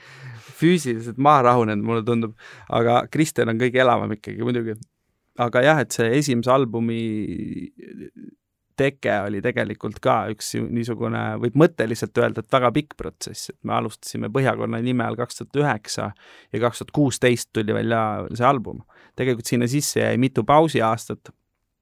füüsiliselt 0.55 1.17
maha 1.19 1.41
rahunenud, 1.49 1.83
mulle 1.83 2.03
tundub, 2.07 2.35
aga 2.71 3.05
Kristjan 3.11 3.51
on 3.51 3.59
kõige 3.59 3.81
elavam 3.83 4.13
ikkagi 4.15 4.43
muidugi 4.45 4.75
aga 5.41 5.61
jah, 5.65 5.81
et 5.83 5.95
see 5.95 6.11
esimese 6.19 6.51
albumi 6.51 7.01
teke 8.77 9.13
oli 9.23 9.41
tegelikult 9.43 9.99
ka 10.03 10.17
üks 10.33 10.53
niisugune, 10.67 11.21
võib 11.41 11.55
mõtteliselt 11.59 12.17
öelda, 12.19 12.43
et 12.43 12.51
väga 12.51 12.71
pikk 12.75 12.97
protsess, 12.99 13.51
et 13.53 13.59
me 13.63 13.75
alustasime 13.77 14.29
Põhjakonna 14.33 14.81
nime 14.83 15.05
all 15.05 15.17
kaks 15.19 15.39
tuhat 15.41 15.61
üheksa 15.61 16.09
ja 16.51 16.61
kaks 16.63 16.83
tuhat 16.83 16.93
kuusteist 16.95 17.51
tuli 17.55 17.75
välja 17.75 18.01
see 18.33 18.47
album. 18.47 18.83
tegelikult 19.15 19.47
sinna 19.47 19.67
sisse 19.71 20.01
jäi 20.01 20.17
mitu 20.19 20.43
pausiaastat 20.43 21.31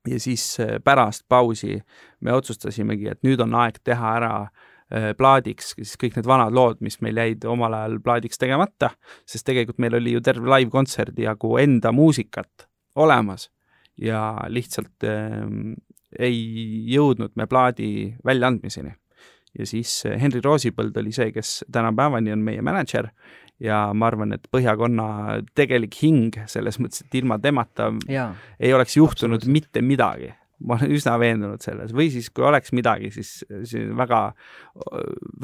ja 0.08 0.20
siis 0.20 0.60
äh, 0.60 0.78
pärast 0.84 1.26
pausi 1.30 1.80
me 2.22 2.34
otsustasimegi, 2.34 3.10
et 3.10 3.24
nüüd 3.24 3.42
on 3.42 3.56
aeg 3.56 3.80
teha 3.84 4.16
ära 4.20 4.34
äh, 4.44 5.13
plaadiks 5.18 5.74
siis 5.80 5.96
kõik 5.98 6.20
need 6.20 6.30
vanad 6.30 6.54
lood, 6.54 6.82
mis 6.82 7.00
meil 7.02 7.18
jäid 7.18 7.46
omal 7.50 7.74
ajal 7.74 7.98
plaadiks 8.04 8.38
tegemata, 8.38 8.92
sest 9.26 9.48
tegelikult 9.50 9.82
meil 9.82 9.98
oli 9.98 10.13
ju 10.13 10.22
terve 10.22 10.50
live-kontserdi 10.58 11.26
jagu 11.26 11.58
enda 11.58 11.92
muusikat 11.96 12.68
olemas 12.95 13.49
ja 14.01 14.34
lihtsalt 14.47 15.06
äh, 15.08 15.47
ei 16.19 16.41
jõudnud 16.93 17.34
me 17.36 17.47
plaadi 17.49 18.13
väljaandmiseni. 18.25 18.93
ja 19.60 19.65
siis 19.69 20.03
Henri 20.06 20.41
Roosipõld 20.41 20.97
oli 20.97 21.12
see, 21.13 21.32
kes 21.32 21.63
tänapäevani 21.71 22.34
on 22.34 22.41
meie 22.45 22.62
mänedžer 22.62 23.12
ja 23.63 23.88
ma 23.95 24.10
arvan, 24.10 24.34
et 24.36 24.47
Põhjakonna 24.51 25.41
tegelik 25.58 25.95
hing 26.01 26.38
selles 26.49 26.79
mõttes, 26.82 27.03
et 27.06 27.19
ilma 27.21 27.39
temata 27.41 27.91
jaa, 28.10 28.32
ei 28.60 28.73
oleks 28.73 28.97
juhtunud 28.97 29.39
absoluutselt. 29.41 29.53
mitte 29.53 29.82
midagi. 29.86 30.34
ma 30.63 30.77
olen 30.77 30.93
üsna 30.95 31.17
veendunud 31.19 31.60
selles 31.60 31.91
või 31.91 32.08
siis, 32.13 32.29
kui 32.32 32.45
oleks 32.47 32.71
midagi, 32.71 33.10
siis, 33.12 33.41
siis 33.67 33.89
väga, 33.97 34.29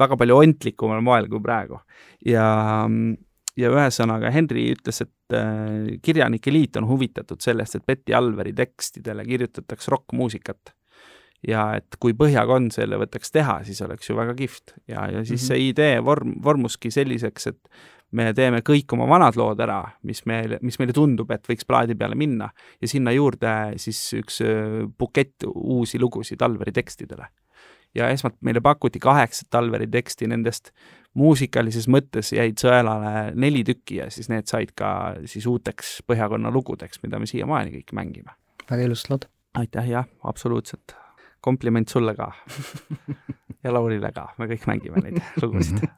väga 0.00 0.16
palju 0.16 0.38
ontlikumal 0.38 1.02
moel 1.04 1.28
kui 1.28 1.42
praegu. 1.44 1.80
ja, 2.24 2.86
ja 3.60 3.70
ühesõnaga 3.72 4.32
Henri 4.34 4.68
ütles, 4.74 5.02
et 5.04 5.36
äh, 5.36 5.96
Kirjanike 6.02 6.52
Liit 6.52 6.78
on 6.80 6.88
huvitatud 6.88 7.42
sellest, 7.44 7.78
et 7.78 7.86
Betty 7.86 8.16
Alveri 8.16 8.52
tekstidele 8.56 9.24
kirjutataks 9.28 9.90
rokkmuusikat. 9.92 10.74
ja 11.48 11.62
et 11.78 11.96
kui 11.96 12.12
Põhjakond 12.12 12.74
selle 12.74 12.98
võtaks 13.00 13.32
teha, 13.32 13.62
siis 13.64 13.80
oleks 13.80 14.10
ju 14.10 14.16
väga 14.18 14.34
kihvt 14.36 14.74
ja, 14.88 15.06
ja 15.08 15.24
siis 15.24 15.40
mm 15.40 15.44
-hmm. 15.44 15.46
see 15.46 15.68
idee 15.68 16.04
vorm, 16.04 16.34
vormuski 16.44 16.90
selliseks, 16.90 17.46
et 17.46 17.70
me 18.12 18.32
teeme 18.34 18.60
kõik 18.66 18.92
oma 18.92 19.06
vanad 19.08 19.36
lood 19.38 19.60
ära, 19.60 19.80
mis 20.02 20.24
meile, 20.26 20.58
mis 20.62 20.78
meile 20.78 20.92
tundub, 20.92 21.30
et 21.30 21.46
võiks 21.48 21.66
plaadi 21.66 21.94
peale 21.94 22.14
minna 22.14 22.50
ja 22.80 22.88
sinna 22.88 23.12
juurde 23.12 23.74
siis 23.76 24.00
üks 24.18 24.40
öö, 24.44 24.86
bukett 24.98 25.46
uusi 25.46 25.98
lugusid 25.98 26.42
Alveri 26.42 26.72
tekstidele. 26.72 27.28
ja 27.94 28.08
esmalt 28.08 28.36
meile 28.40 28.60
pakuti 28.60 28.98
kaheksat 28.98 29.54
Alveri 29.54 29.86
teksti, 29.86 30.26
nendest 30.26 30.70
muusikalises 31.18 31.88
mõttes 31.90 32.32
jäid 32.34 32.60
sõelale 32.60 33.30
neli 33.34 33.64
tükki 33.66 33.98
ja 33.98 34.10
siis 34.14 34.30
need 34.30 34.46
said 34.50 34.74
ka 34.78 35.16
siis 35.30 35.46
uuteks 35.50 36.00
Põhjakonna 36.06 36.52
lugudeks, 36.54 37.02
mida 37.02 37.18
me 37.18 37.26
siiamaani 37.30 37.74
kõik 37.80 37.94
mängime. 37.96 38.36
väga 38.70 38.86
ilusad 38.86 39.10
lood. 39.10 39.28
aitäh, 39.54 39.88
jah, 39.90 40.06
absoluutselt. 40.24 40.94
kompliment 41.40 41.88
sulle 41.88 42.14
ka. 42.14 42.32
ja 43.64 43.72
Laurile 43.72 44.12
ka, 44.12 44.28
me 44.38 44.46
kõik 44.46 44.66
mängime 44.70 45.02
neid 45.02 45.20
lugusid 45.42 45.82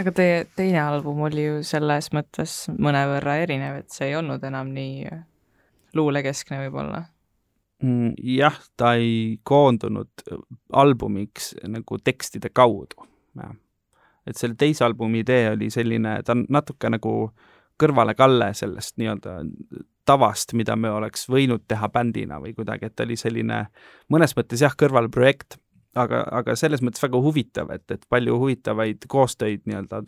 aga 0.00 0.12
teie 0.16 0.44
teine 0.56 0.80
album 0.80 1.20
oli 1.26 1.44
ju 1.44 1.62
selles 1.66 2.10
mõttes 2.16 2.66
mõnevõrra 2.72 3.38
erinev, 3.42 3.82
et 3.82 3.90
see 3.92 4.10
ei 4.10 4.16
olnud 4.16 4.44
enam 4.44 4.70
nii 4.72 5.08
luulekeskne 5.96 6.62
võib-olla. 6.64 7.02
Mm, 7.82 8.14
jah, 8.36 8.56
ta 8.78 8.94
ei 9.00 9.40
koondunud 9.42 10.24
albumiks 10.78 11.52
nagu 11.68 11.98
tekstide 11.98 12.52
kaudu, 12.54 13.08
jah. 13.36 13.56
Et 14.26 14.38
selle 14.38 14.54
teise 14.58 14.84
albumi 14.84 15.22
idee 15.24 15.50
oli 15.54 15.70
selline, 15.70 16.20
ta 16.24 16.36
on 16.36 16.46
natuke 16.52 16.90
nagu 16.92 17.14
kõrvalekalle 17.82 18.52
sellest 18.54 18.98
nii-öelda 19.00 19.40
tavast, 20.06 20.54
mida 20.58 20.76
me 20.76 20.90
oleks 20.90 21.28
võinud 21.30 21.64
teha 21.68 21.88
bändina 21.92 22.40
või 22.42 22.54
kuidagi, 22.54 22.88
et 22.88 22.96
ta 22.96 23.06
oli 23.06 23.16
selline 23.18 23.64
mõnes 24.12 24.34
mõttes 24.38 24.62
jah, 24.62 24.74
kõrvalprojekt, 24.78 25.56
aga, 25.98 26.22
aga 26.40 26.56
selles 26.58 26.82
mõttes 26.82 27.02
väga 27.02 27.20
huvitav, 27.22 27.70
et, 27.74 27.84
et 27.94 28.06
palju 28.10 28.38
huvitavaid 28.40 29.06
koostöid 29.10 29.66
nii-öelda 29.66 30.02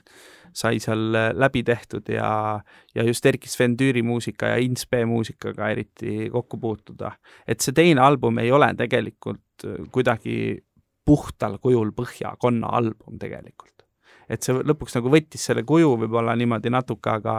sai 0.54 0.78
seal 0.82 1.10
läbi 1.34 1.64
tehtud 1.66 2.08
ja, 2.14 2.60
ja 2.94 3.06
just 3.06 3.26
Erkki 3.26 3.50
Sven 3.50 3.76
Tüüri 3.78 4.04
muusika 4.06 4.52
ja 4.54 4.60
Inspe 4.62 5.02
muusikaga 5.06 5.70
eriti 5.74 6.28
kokku 6.32 6.60
puutuda. 6.62 7.12
et 7.46 7.60
see 7.60 7.74
teine 7.74 8.00
album 8.00 8.38
ei 8.38 8.52
ole 8.52 8.70
tegelikult 8.78 9.66
kuidagi 9.92 10.62
puhtal 11.04 11.58
kujul 11.58 11.92
Põhjakonna 11.92 12.70
album 12.78 13.18
tegelikult. 13.18 13.83
Et 14.28 14.42
see 14.42 14.56
lõpuks 14.56 14.96
nagu 14.98 15.10
võttis 15.12 15.44
selle 15.48 15.64
kuju 15.66 15.94
võib-olla 16.04 16.36
niimoodi 16.38 16.72
natuke, 16.72 17.16
aga, 17.18 17.36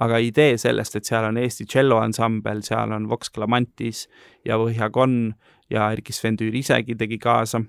aga 0.00 0.20
idee 0.22 0.58
sellest, 0.58 0.96
et 0.96 1.08
seal 1.08 1.28
on 1.28 1.40
Eesti 1.40 1.66
tšelloansambel, 1.66 2.62
seal 2.66 2.94
on 2.96 3.08
Vox 3.10 3.32
Clamantis 3.34 4.06
ja 4.46 4.58
Põhjakonna 4.60 5.34
ja 5.70 5.90
Erkki 5.92 6.14
Sven 6.16 6.38
Tüür 6.38 6.54
isegi 6.56 6.96
tegi 6.98 7.18
kaasa 7.18 7.60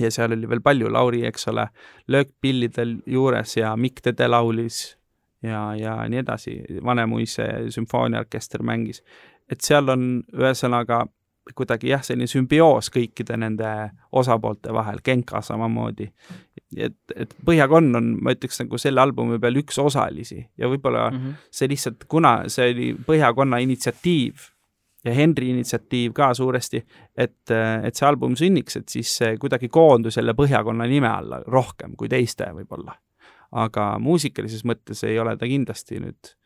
ja 0.00 0.10
seal 0.10 0.32
oli 0.36 0.48
veel 0.48 0.62
palju, 0.64 0.88
Lauri, 0.92 1.24
eks 1.28 1.48
ole, 1.52 1.66
löökpillidel 2.08 3.00
juures 3.10 3.56
ja 3.56 3.74
Mikk 3.76 4.02
Tede 4.04 4.28
laulis 4.30 4.82
ja, 5.42 5.70
ja 5.76 5.96
nii 6.08 6.22
edasi, 6.22 6.56
Vanemuise 6.84 7.48
sümfooniaorkester 7.74 8.62
mängis. 8.62 9.02
et 9.50 9.60
seal 9.66 9.88
on 9.90 10.22
ühesõnaga 10.36 11.04
kuidagi 11.56 11.90
jah, 11.92 12.02
selline 12.04 12.28
sümbioos 12.30 12.90
kõikide 12.94 13.36
nende 13.40 13.70
osapoolte 14.12 14.72
vahel, 14.74 15.00
Genka 15.04 15.42
samamoodi. 15.44 16.10
et, 16.76 16.96
et 17.16 17.34
Põhjakonna 17.44 17.98
on, 17.98 18.14
ma 18.22 18.34
ütleks 18.36 18.62
nagu 18.62 18.78
selle 18.78 19.00
albumi 19.00 19.38
peal 19.42 19.56
üks 19.62 19.78
osalisi 19.78 20.40
ja 20.58 20.68
võib-olla 20.68 21.10
mm 21.10 21.18
-hmm. 21.18 21.34
see 21.50 21.68
lihtsalt, 21.68 22.04
kuna 22.08 22.48
see 22.48 22.70
oli 22.72 22.94
Põhjakonna 23.06 23.58
initsiatiiv 23.58 24.48
ja 25.04 25.14
Henri 25.14 25.50
initsiatiiv 25.50 26.12
ka 26.12 26.34
suuresti, 26.34 26.84
et, 27.16 27.50
et 27.84 27.94
see 27.94 28.06
album 28.06 28.36
sünniks, 28.36 28.76
et 28.76 28.88
siis 28.88 29.16
see 29.16 29.36
kuidagi 29.40 29.68
koondus 29.68 30.16
jälle 30.16 30.34
Põhjakonna 30.34 30.86
nime 30.86 31.08
alla 31.08 31.42
rohkem 31.46 31.96
kui 31.96 32.08
teiste 32.08 32.50
võib-olla. 32.54 32.98
aga 33.50 33.98
muusikalises 33.98 34.62
mõttes 34.64 35.02
ei 35.04 35.18
ole 35.18 35.36
ta 35.36 35.46
kindlasti 35.46 35.98
nüüd 35.98 36.36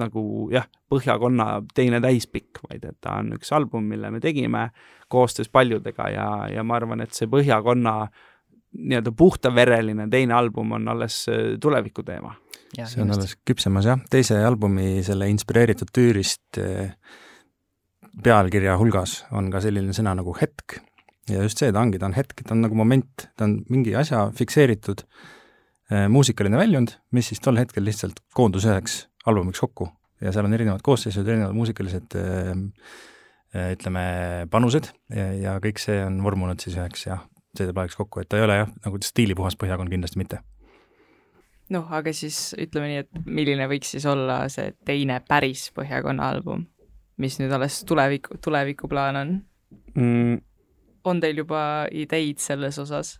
nagu 0.00 0.48
jah, 0.52 0.66
Põhjakonna 0.86 1.64
teine 1.74 1.98
täispikk, 1.98 2.60
vaid 2.68 2.84
et 2.86 2.96
ta 3.02 3.16
on 3.18 3.32
üks 3.34 3.50
album, 3.56 3.88
mille 3.90 4.10
me 4.14 4.20
tegime 4.22 4.68
koostöös 5.10 5.50
paljudega 5.50 6.08
ja, 6.14 6.26
ja 6.52 6.62
ma 6.62 6.76
arvan, 6.78 7.02
et 7.02 7.14
see 7.16 7.26
Põhjakonna 7.30 7.96
nii-öelda 8.76 9.12
puhtavereline 9.16 10.08
teine 10.12 10.34
album 10.36 10.76
on 10.76 10.88
alles 10.92 11.24
tuleviku 11.62 12.04
teema. 12.06 12.34
see 12.76 13.02
on 13.02 13.14
alles 13.14 13.36
küpsemas 13.46 13.88
jah, 13.88 14.02
teise 14.10 14.38
albumi 14.44 15.02
selle 15.06 15.30
inspireeritud 15.32 15.90
tüürist 15.94 16.60
eh, 16.60 16.92
pealkirja 18.22 18.76
hulgas 18.78 19.22
on 19.32 19.50
ka 19.50 19.62
selline 19.64 19.96
sõna 19.96 20.14
nagu 20.18 20.34
hetk. 20.40 20.80
Ja 21.26 21.42
just 21.42 21.58
see 21.58 21.72
ta 21.74 21.80
ongi, 21.82 21.98
ta 21.98 22.06
on 22.06 22.14
hetk, 22.14 22.44
ta 22.46 22.54
on 22.54 22.62
nagu 22.62 22.76
moment, 22.78 23.30
ta 23.34 23.48
on 23.48 23.58
mingi 23.72 23.96
asja 23.98 24.28
fikseeritud 24.36 25.02
äh, 25.02 25.24
muusikaline 26.10 26.58
väljund, 26.58 26.96
mis 27.14 27.28
siis 27.30 27.38
tol 27.42 27.60
hetkel 27.60 27.84
lihtsalt 27.86 28.18
koondus 28.34 28.64
üheks 28.66 29.04
albumiks 29.26 29.60
kokku 29.62 29.86
ja 30.20 30.32
seal 30.32 30.48
on 30.48 30.54
erinevad 30.56 30.82
koosseisud, 30.84 31.28
erinevad 31.28 31.54
muusikalised 31.56 32.16
äh, 32.16 32.52
äh, 33.54 33.72
ütleme, 33.76 34.04
panused 34.50 34.90
ja, 35.12 35.30
ja 35.36 35.56
kõik 35.62 35.80
see 35.82 35.98
on 36.04 36.20
vormunud 36.24 36.62
siis 36.62 36.78
üheks 36.78 37.06
jah, 37.08 37.24
CD-plaadiks 37.56 37.98
kokku, 37.98 38.22
et 38.22 38.30
ta 38.30 38.40
ei 38.40 38.46
ole 38.46 38.60
jah, 38.62 38.72
nagu 38.86 39.00
stiilipuhas 39.04 39.58
põhjakond 39.60 39.92
kindlasti 39.92 40.20
mitte 40.22 40.40
noh, 41.74 41.86
aga 41.92 42.14
siis 42.16 42.54
ütleme 42.60 42.90
nii, 42.92 43.04
et 43.04 43.22
milline 43.26 43.68
võiks 43.70 43.92
siis 43.96 44.06
olla 44.08 44.44
see 44.52 44.72
teine 44.86 45.20
päris 45.28 45.68
Põhjakonna 45.76 46.30
album, 46.32 46.66
mis 47.20 47.40
nüüd 47.40 47.52
alles 47.52 47.82
tuleviku, 47.88 48.40
tulevikuplaan 48.44 49.22
on 49.22 49.38
mm.? 49.94 50.44
on 51.06 51.20
teil 51.22 51.44
juba 51.44 51.60
ideid 51.92 52.40
selles 52.42 52.78
osas? 52.82 53.16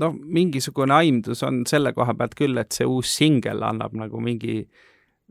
No 0.00 0.10
mingisugune 0.14 0.94
aimdus 0.96 1.42
on 1.46 1.62
selle 1.68 1.94
koha 1.96 2.16
pealt 2.18 2.34
küll, 2.38 2.58
et 2.60 2.74
see 2.74 2.88
uus 2.88 3.12
singel 3.18 3.62
annab 3.66 3.94
nagu 3.98 4.20
mingi, 4.22 4.64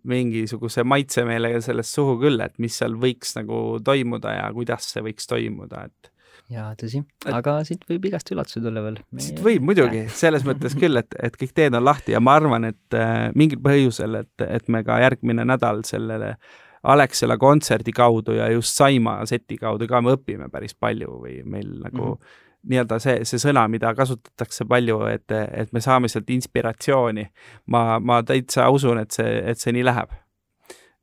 mingisuguse 0.10 0.86
maitse 0.88 1.26
meile 1.28 1.56
sellest 1.64 2.00
suhu 2.00 2.18
küll, 2.22 2.42
et 2.44 2.56
mis 2.64 2.80
seal 2.80 2.96
võiks 3.00 3.36
nagu 3.40 3.80
toimuda 3.84 4.38
ja 4.40 4.50
kuidas 4.56 4.90
see 4.94 5.04
võiks 5.06 5.30
toimuda, 5.30 5.88
et 5.90 6.12
jaa, 6.52 6.74
tõsi, 6.80 7.02
aga 7.32 7.60
siit 7.68 7.86
võib 7.90 8.10
igast 8.10 8.32
üllatusi 8.34 8.62
tulla 8.64 8.84
veel. 8.86 9.00
siit 9.22 9.40
võib 9.44 9.66
muidugi, 9.70 10.06
selles 10.14 10.46
mõttes 10.48 10.76
küll, 10.80 11.00
et, 11.00 11.16
et 11.24 11.38
kõik 11.40 11.56
teed 11.56 11.78
on 11.78 11.86
lahti 11.86 12.16
ja 12.16 12.22
ma 12.24 12.38
arvan, 12.40 12.68
et 12.72 12.98
äh, 12.98 13.30
mingil 13.38 13.62
põhjusel, 13.64 14.22
et, 14.24 14.46
et 14.48 14.70
me 14.72 14.84
ka 14.86 15.00
järgmine 15.04 15.48
nädal 15.48 15.84
sellele 15.88 16.36
Alexela 16.84 17.38
kontserdi 17.40 17.94
kaudu 17.96 18.36
ja 18.36 18.50
just 18.52 18.76
Saima 18.76 19.22
seti 19.30 19.56
kaudu 19.60 19.88
ka 19.88 20.02
me 20.04 20.18
õpime 20.18 20.50
päris 20.52 20.76
palju 20.76 21.22
või 21.22 21.38
meil 21.48 21.70
nagu 21.80 22.02
mm 22.04 22.18
-hmm. 22.18 22.42
Nii-öelda 22.70 23.00
see, 23.04 23.24
see 23.28 23.42
sõna, 23.42 23.66
mida 23.72 23.94
kasutatakse 23.98 24.68
palju, 24.70 25.02
et, 25.12 25.32
et 25.32 25.74
me 25.76 25.82
saame 25.84 26.12
sealt 26.12 26.30
inspiratsiooni. 26.32 27.26
ma, 27.74 28.00
ma 28.00 28.22
täitsa 28.24 28.70
usun, 28.72 29.02
et 29.04 29.12
see, 29.12 29.42
et 29.52 29.60
see 29.60 29.76
nii 29.76 29.84
läheb. 29.84 30.14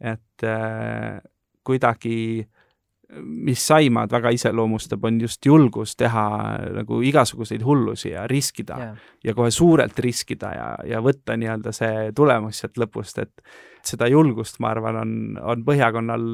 et 0.01 0.45
äh, 0.49 1.21
kuidagi 1.65 2.49
mis 3.21 3.67
Saimaad 3.67 4.13
väga 4.13 4.31
iseloomustab, 4.31 5.05
on 5.05 5.21
just 5.21 5.47
julgus 5.47 5.97
teha 5.99 6.27
nagu 6.77 7.01
igasuguseid 7.03 7.65
hullusi 7.67 8.13
ja 8.13 8.27
riskida 8.31 8.79
yeah. 8.79 9.09
ja 9.25 9.35
kohe 9.35 9.51
suurelt 9.51 9.99
riskida 9.99 10.53
ja, 10.55 10.69
ja 10.87 11.01
võtta 11.03 11.37
nii-öelda 11.37 11.73
see 11.75 12.13
tulemus 12.17 12.63
sealt 12.63 12.79
lõpust, 12.79 13.19
et 13.19 13.43
seda 13.87 14.09
julgust, 14.11 14.59
ma 14.61 14.73
arvan, 14.75 14.99
on, 15.01 15.13
on 15.53 15.65
Põhjakonnal 15.67 16.27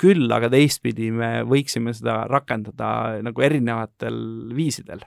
küll, 0.00 0.26
aga 0.32 0.50
teistpidi 0.52 1.10
me 1.14 1.42
võiksime 1.48 1.94
seda 1.96 2.22
rakendada 2.30 3.22
nagu 3.24 3.42
erinevatel 3.42 4.18
viisidel. 4.56 5.02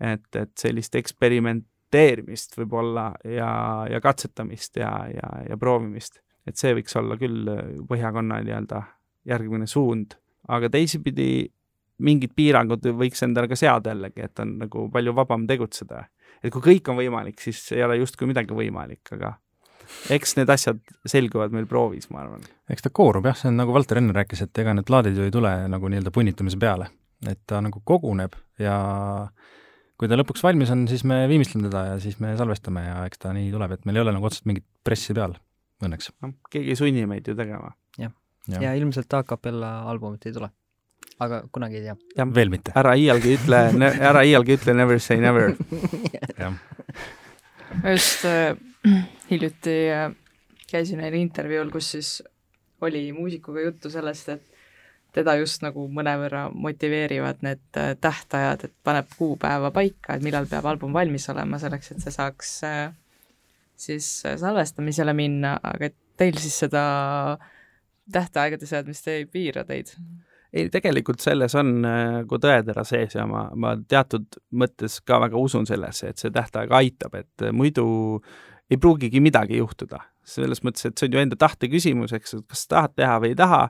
et, 0.00 0.26
et 0.34 0.52
sellist 0.58 0.96
eksperimenteerimist 0.98 2.56
võib-olla 2.58 3.12
ja, 3.24 3.52
ja 3.90 4.00
katsetamist 4.02 4.76
ja, 4.76 4.90
ja, 5.12 5.30
ja 5.48 5.56
proovimist, 5.56 6.18
et 6.46 6.58
see 6.58 6.74
võiks 6.74 6.96
olla 6.98 7.16
küll 7.20 7.46
Põhjakonna 7.88 8.42
nii-öelda 8.42 8.82
järgmine 9.28 9.68
suund 9.70 10.18
aga 10.50 10.70
teisipidi 10.72 11.46
mingid 12.02 12.34
piirangud 12.34 12.86
võiks 12.98 13.22
endale 13.22 13.50
ka 13.50 13.58
seada 13.58 13.92
jällegi, 13.92 14.24
et 14.24 14.42
on 14.42 14.56
nagu 14.64 14.88
palju 14.92 15.14
vabam 15.14 15.46
tegutseda. 15.46 16.06
et 16.42 16.50
kui 16.52 16.62
kõik 16.62 16.88
on 16.90 16.98
võimalik, 16.98 17.38
siis 17.40 17.60
ei 17.72 17.84
ole 17.84 18.00
justkui 18.00 18.26
midagi 18.26 18.54
võimalik, 18.54 19.06
aga 19.12 19.36
eks 20.12 20.36
need 20.38 20.50
asjad 20.52 20.80
selguvad 21.08 21.54
meil 21.54 21.68
proovis, 21.70 22.08
ma 22.10 22.24
arvan. 22.24 22.44
eks 22.70 22.86
ta 22.86 22.92
koorub 22.94 23.26
jah, 23.28 23.38
see 23.38 23.50
on 23.52 23.60
nagu 23.60 23.74
Valter 23.74 24.00
enne 24.00 24.14
rääkis, 24.16 24.44
et 24.46 24.62
ega 24.62 24.74
need 24.76 24.88
plaadid 24.88 25.18
ju 25.18 25.26
ei 25.26 25.34
tule 25.34 25.52
nagu 25.70 25.90
nii-öelda 25.92 26.12
punnitamise 26.14 26.60
peale, 26.60 26.88
et 27.28 27.40
ta 27.46 27.60
nagu 27.64 27.82
koguneb 27.86 28.36
ja 28.62 28.76
kui 30.00 30.10
ta 30.10 30.18
lõpuks 30.18 30.42
valmis 30.42 30.72
on, 30.74 30.86
siis 30.90 31.04
me 31.06 31.20
viimistleme 31.30 31.68
teda 31.68 31.84
ja 31.92 32.00
siis 32.02 32.18
me 32.22 32.32
salvestame 32.38 32.82
ja 32.88 32.96
eks 33.06 33.22
ta 33.22 33.34
nii 33.36 33.52
tuleb, 33.52 33.76
et 33.76 33.84
meil 33.86 34.00
ei 34.00 34.02
ole 34.06 34.16
nagu 34.16 34.26
otseselt 34.26 34.48
mingit 34.50 34.66
pressi 34.82 35.14
peal, 35.14 35.36
õnneks. 35.84 36.10
noh, 36.24 36.34
keegi 36.50 36.74
ei 36.74 36.80
sunni 36.80 37.04
meid 37.06 37.28
ju 37.30 37.36
tegema. 37.38 37.70
jah, 38.00 38.10
ja. 38.50 38.64
ja 38.66 38.74
ilmselt 38.78 39.14
a 39.14 39.22
capella 39.22 39.76
albumit 39.92 40.26
ei 40.26 40.34
tule. 40.34 40.50
aga 41.22 41.44
kunagi 41.54 41.78
ei 41.78 41.86
tea. 41.86 41.96
jah, 42.18 42.34
veel 42.34 42.50
mitte. 42.50 42.74
ära 42.82 42.96
iialgi 42.98 43.36
ütle, 43.38 43.62
ära 44.10 44.26
iialgi 44.26 44.58
ütle 44.58 44.74
never 44.74 44.98
say 44.98 45.22
never. 45.22 45.54
jah. 46.42 46.58
just 47.84 48.26
äh, 48.26 48.56
hiljuti 49.30 49.76
äh, 49.90 50.14
käisin 50.70 51.02
ühel 51.02 51.18
intervjuul, 51.20 51.70
kus 51.70 51.92
siis 51.96 52.22
oli 52.82 53.04
muusikuga 53.14 53.60
juttu 53.60 53.90
sellest, 53.90 54.32
et 54.32 54.48
teda 55.12 55.34
just 55.36 55.62
nagu 55.62 55.84
mõnevõrra 55.92 56.46
motiveerivad 56.54 57.44
need 57.46 57.78
äh, 57.78 57.92
tähtajad, 58.00 58.66
et 58.66 58.74
paneb 58.84 59.10
kuupäeva 59.18 59.70
paika, 59.74 60.16
et 60.16 60.24
millal 60.24 60.48
peab 60.50 60.66
album 60.72 60.94
valmis 60.96 61.28
olema, 61.30 61.60
selleks 61.62 61.94
et 61.94 62.02
see 62.04 62.14
saaks 62.14 62.56
äh, 62.68 62.82
siis 63.76 64.08
salvestamisele 64.40 65.14
minna, 65.16 65.56
aga 65.62 65.90
et 65.90 65.98
teil 66.18 66.36
siis 66.38 66.58
seda 66.64 66.82
tähtaegade 68.12 68.66
seadmist 68.66 69.08
ei 69.08 69.26
piira 69.26 69.64
teid? 69.68 69.94
ei, 70.52 70.66
tegelikult 70.68 71.22
selles 71.24 71.54
on 71.56 71.78
nagu 71.80 72.38
tõetera 72.38 72.82
sees 72.84 73.14
ja 73.16 73.24
ma, 73.26 73.46
ma 73.56 73.72
teatud 73.88 74.36
mõttes 74.52 74.98
ka 75.06 75.16
väga 75.22 75.40
usun 75.40 75.64
sellesse, 75.66 76.10
et 76.12 76.20
see 76.20 76.34
tähtaeg 76.34 76.74
aitab, 76.76 77.14
et 77.22 77.46
muidu 77.56 77.86
ei 78.70 78.78
pruugigi 78.80 79.20
midagi 79.20 79.58
juhtuda 79.58 80.00
selles 80.26 80.62
mõttes, 80.62 80.86
et 80.86 80.98
see 80.98 81.08
on 81.08 81.16
ju 81.16 81.22
enda 81.22 81.38
tahte 81.38 81.68
küsimus, 81.70 82.12
eks, 82.14 82.36
et 82.38 82.44
kas 82.50 82.64
tahad 82.70 82.94
teha 82.98 83.16
või 83.22 83.32
ei 83.32 83.38
taha 83.38 83.62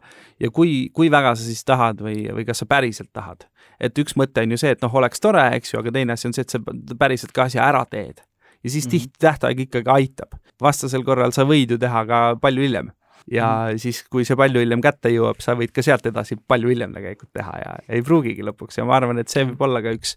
ja 0.43 0.51
kui, 0.55 0.75
kui 0.95 1.09
väga 1.13 1.35
sa 1.39 1.47
siis 1.47 1.65
tahad 1.69 2.03
või, 2.05 2.27
või 2.37 2.45
kas 2.49 2.61
sa 2.63 2.69
päriselt 2.69 3.11
tahad. 3.17 3.47
et 3.81 3.99
üks 3.99 4.17
mõte 4.21 4.45
on 4.45 4.53
ju 4.53 4.61
see, 4.61 4.75
et 4.77 4.83
noh, 4.85 4.93
oleks 5.01 5.23
tore, 5.23 5.45
eks 5.57 5.73
ju, 5.73 5.81
aga 5.81 5.95
teine 5.97 6.15
asi 6.15 6.29
on 6.29 6.37
see, 6.37 6.45
et 6.45 6.53
sa 6.53 6.61
päriselt 6.99 7.33
ka 7.33 7.49
asja 7.49 7.65
ära 7.65 7.85
teed. 7.89 8.21
ja 8.63 8.71
siis 8.71 8.85
mm 8.85 8.89
-hmm. 8.89 8.91
tihti 8.91 9.19
tähtaeg 9.19 9.61
ikkagi 9.61 9.91
aitab. 9.91 10.37
vastasel 10.61 11.05
korral 11.05 11.33
sa 11.33 11.45
võid 11.45 11.71
ju 11.71 11.79
teha 11.79 12.07
ka 12.07 12.37
palju 12.37 12.63
hiljem. 12.63 12.93
ja 13.31 13.69
mm 13.73 13.79
siis, 13.79 14.05
kui 14.11 14.25
see 14.25 14.37
palju 14.37 14.61
hiljem 14.61 14.81
kätte 14.81 15.09
jõuab, 15.09 15.41
sa 15.41 15.55
võid 15.55 15.73
ka 15.73 15.83
sealt 15.83 16.07
edasi 16.07 16.37
palju 16.49 16.69
hiljem 16.69 16.93
tegelikult 16.93 17.33
teha 17.33 17.59
ja 17.65 17.77
ei 17.89 18.03
pruugigi 18.03 18.43
lõpuks 18.43 18.79
ja 18.79 18.85
ma 18.85 18.97
arvan, 18.97 19.19
et 19.19 19.29
see 19.29 19.45
võib 19.45 19.61
olla 19.61 19.83
ka 19.83 19.91
üks 19.91 20.17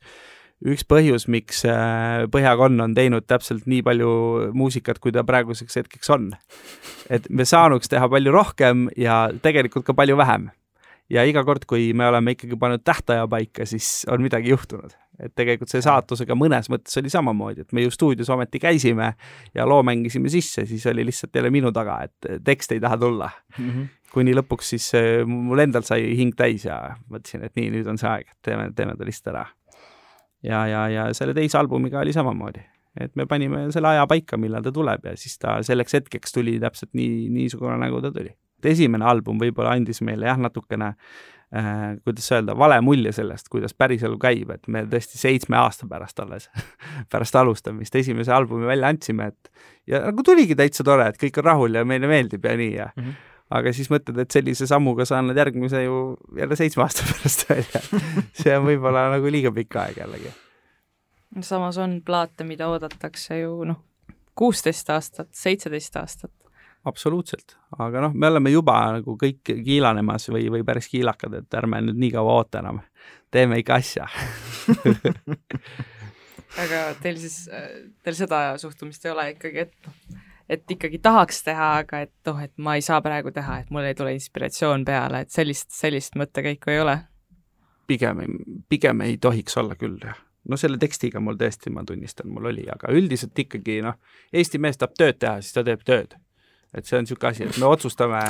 üks 0.64 0.86
põhjus, 0.88 1.28
miks 1.32 1.64
äh, 1.68 2.26
Põhjakonn 2.32 2.80
on 2.84 2.96
teinud 2.96 3.26
täpselt 3.28 3.66
nii 3.70 3.82
palju 3.86 4.10
muusikat, 4.56 5.02
kui 5.04 5.14
ta 5.16 5.26
praeguseks 5.28 5.82
hetkeks 5.82 6.12
on. 6.16 6.30
et 7.10 7.28
me 7.30 7.46
saanuks 7.46 7.92
teha 7.92 8.08
palju 8.10 8.32
rohkem 8.34 8.88
ja 8.98 9.26
tegelikult 9.44 9.86
ka 9.86 9.94
palju 9.94 10.16
vähem. 10.18 10.50
ja 11.10 11.26
iga 11.28 11.44
kord, 11.46 11.66
kui 11.70 11.92
me 11.94 12.08
oleme 12.08 12.34
ikkagi 12.34 12.58
pannud 12.58 12.84
tähtaja 12.84 13.28
paika, 13.28 13.66
siis 13.66 14.06
on 14.10 14.24
midagi 14.24 14.50
juhtunud. 14.50 14.96
et 15.20 15.36
tegelikult 15.36 15.72
see 15.72 15.84
saatusega 15.84 16.36
mõnes 16.36 16.72
mõttes 16.72 16.98
oli 17.00 17.12
samamoodi, 17.12 17.62
et 17.68 17.74
me 17.74 17.84
ju 17.84 17.92
stuudios 17.92 18.30
ometi 18.30 18.60
käisime 18.60 19.14
ja 19.56 19.68
loo 19.68 19.84
mängisime 19.84 20.32
sisse, 20.32 20.66
siis 20.66 20.86
oli 20.88 21.06
lihtsalt 21.06 21.36
jälle 21.36 21.52
minu 21.52 21.72
taga, 21.72 22.02
et 22.04 22.44
tekst 22.44 22.72
ei 22.72 22.80
taha 22.80 22.98
tulla 22.98 23.30
mm. 23.58 23.70
-hmm 23.70 23.94
kuni 24.16 24.32
lõpuks 24.32 24.70
siis 24.72 24.86
äh, 24.96 25.26
mul 25.28 25.60
endal 25.60 25.84
sai 25.84 26.16
hing 26.16 26.32
täis 26.40 26.64
ja 26.64 26.96
mõtlesin, 27.12 27.42
et 27.44 27.52
nii, 27.60 27.68
nüüd 27.74 27.88
on 27.92 27.98
see 28.00 28.08
aeg, 28.08 28.30
teeme, 28.42 28.70
teeme 28.72 28.96
ta 28.96 29.04
lihtsalt 29.04 29.34
ära 29.34 29.44
ja, 30.46 30.64
ja, 30.70 30.86
ja 30.90 31.10
selle 31.18 31.36
teise 31.38 31.60
albumiga 31.60 32.02
oli 32.02 32.14
samamoodi, 32.16 32.64
et 33.02 33.16
me 33.20 33.28
panime 33.30 33.66
selle 33.76 33.94
aja 33.94 34.08
paika, 34.10 34.40
millal 34.42 34.66
ta 34.66 34.74
tuleb 34.76 35.06
ja 35.10 35.16
siis 35.20 35.38
ta 35.42 35.60
selleks 35.66 36.00
hetkeks 36.00 36.36
tuli 36.36 36.58
täpselt 36.64 36.94
nii, 36.98 37.30
niisugune, 37.34 37.78
nagu 37.82 38.02
ta 38.04 38.14
tuli. 38.16 38.36
esimene 38.66 39.06
album 39.06 39.38
võib-olla 39.38 39.76
andis 39.78 40.02
meile 40.02 40.26
jah, 40.26 40.40
natukene 40.42 40.88
äh, 40.96 42.00
kuidas 42.04 42.32
öelda, 42.34 42.56
vale 42.58 42.80
mulje 42.82 43.12
sellest, 43.14 43.50
kuidas 43.54 43.76
päriselu 43.78 44.18
käib, 44.22 44.50
et 44.56 44.68
me 44.68 44.86
tõesti 44.90 45.22
seitsme 45.22 45.60
aasta 45.60 45.88
pärast 45.88 46.20
alles 46.24 46.50
pärast 47.12 47.36
alustamist 47.36 47.96
esimese 47.96 48.34
albumi 48.34 48.66
välja 48.66 48.90
andsime, 48.90 49.30
et 49.34 49.52
ja 49.88 50.02
nagu 50.08 50.26
tuligi 50.26 50.58
täitsa 50.58 50.84
tore, 50.88 51.12
et 51.12 51.22
kõik 51.22 51.42
on 51.42 51.50
rahul 51.52 51.78
ja 51.78 51.86
meile 51.86 52.10
meeldib 52.10 52.46
ja 52.46 52.58
nii 52.58 52.76
ja 52.76 52.92
mm 52.96 53.04
-hmm 53.04 53.32
aga 53.54 53.74
siis 53.76 53.90
mõtled, 53.94 54.18
et 54.22 54.34
sellise 54.34 54.68
sammuga 54.70 55.06
sa 55.06 55.20
annad 55.22 55.38
järgmise 55.38 55.84
ju 55.84 56.00
jälle 56.38 56.58
seitsme 56.58 56.84
aasta 56.86 57.06
pärast 57.10 57.46
välja. 57.50 57.80
see 58.34 58.56
on 58.58 58.66
võib-olla 58.70 59.10
nagu 59.14 59.26
liiga 59.32 59.52
pikk 59.56 59.74
aeg 59.82 59.96
jällegi. 60.02 60.32
samas 61.42 61.78
on 61.82 62.00
plaate, 62.06 62.48
mida 62.48 62.70
oodatakse 62.72 63.40
ju 63.40 63.52
noh, 63.70 63.80
kuusteist 64.36 64.90
aastat, 64.90 65.30
seitseteist 65.36 65.96
aastat. 66.02 66.34
absoluutselt, 66.86 67.58
aga 67.78 68.08
noh, 68.08 68.14
me 68.14 68.28
oleme 68.34 68.54
juba 68.54 68.80
nagu 68.98 69.18
kõik 69.22 69.42
kiilanemas 69.46 70.30
või, 70.34 70.50
või 70.54 70.66
päris 70.66 70.90
kiilakad, 70.90 71.42
et 71.42 71.62
ärme 71.62 71.78
nüüd 71.86 72.02
nii 72.02 72.12
kaua 72.18 72.32
oota 72.42 72.66
enam. 72.66 72.82
teeme 73.32 73.62
ikka 73.62 73.82
asja 73.82 74.10
aga 76.64 76.86
teil 77.02 77.18
siis, 77.22 77.44
teil 78.02 78.18
seda 78.18 78.58
suhtumist 78.62 79.06
ei 79.06 79.14
ole 79.14 79.30
ikkagi, 79.36 79.68
et 79.68 79.76
noh, 79.86 79.94
et 80.50 80.72
ikkagi 80.72 81.00
tahaks 81.04 81.44
teha, 81.46 81.70
aga 81.82 82.04
et 82.06 82.14
noh, 82.28 82.40
et 82.42 82.54
ma 82.62 82.76
ei 82.78 82.84
saa 82.86 83.02
praegu 83.06 83.34
teha, 83.34 83.60
et 83.64 83.74
mul 83.74 83.88
ei 83.88 83.98
tule 83.98 84.14
inspiratsioon 84.16 84.86
peale, 84.86 85.26
et 85.26 85.34
sellist, 85.34 85.72
sellist 85.74 86.18
mõttekäiku 86.20 86.74
ei 86.74 86.82
ole? 86.84 87.00
pigem, 87.88 88.22
pigem 88.70 89.02
ei 89.06 89.18
tohiks 89.22 89.58
olla 89.62 89.76
küll, 89.78 89.98
jah. 90.02 90.18
no 90.50 90.58
selle 90.58 90.80
tekstiga 90.82 91.22
mul 91.22 91.38
tõesti, 91.38 91.74
ma 91.74 91.84
tunnistan, 91.86 92.30
mul 92.34 92.50
oli, 92.52 92.66
aga 92.72 92.94
üldiselt 92.94 93.38
ikkagi 93.46 93.82
noh, 93.86 94.00
Eesti 94.34 94.62
mees 94.62 94.82
tahab 94.82 94.96
tööd 94.98 95.20
teha, 95.22 95.42
siis 95.42 95.54
ta 95.54 95.66
teeb 95.66 95.86
tööd. 95.86 96.16
et 96.76 96.86
see 96.86 96.98
on 96.98 97.06
niisugune 97.06 97.30
asi, 97.32 97.46
et 97.46 97.60
me 97.62 97.70
otsustame, 97.70 98.22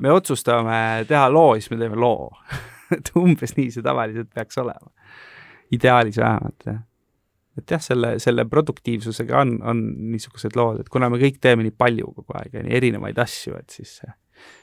me 0.00 0.12
otsustame 0.14 0.78
teha 1.08 1.26
loo, 1.30 1.54
siis 1.58 1.70
me 1.70 1.80
teeme 1.82 1.98
loo 1.98 2.30
et 2.96 3.10
umbes 3.18 3.56
nii 3.58 3.70
see 3.74 3.84
tavaliselt 3.84 4.30
peaks 4.34 4.58
olema. 4.62 4.94
ideaalis 5.72 6.18
vähemalt, 6.18 6.66
jah 6.66 6.82
et 7.58 7.74
jah, 7.74 7.82
selle, 7.82 8.14
selle 8.22 8.44
produktiivsusega 8.48 9.42
on, 9.44 9.54
on 9.68 9.84
niisugused 10.12 10.56
lood, 10.56 10.80
et 10.82 10.90
kuna 10.92 11.10
me 11.12 11.20
kõik 11.20 11.38
teeme 11.42 11.66
nii 11.66 11.74
palju 11.76 12.12
kogu 12.16 12.36
aeg 12.40 12.56
ja 12.56 12.64
nii 12.64 12.76
erinevaid 12.78 13.18
asju, 13.22 13.56
et 13.58 13.74
siis 13.74 13.98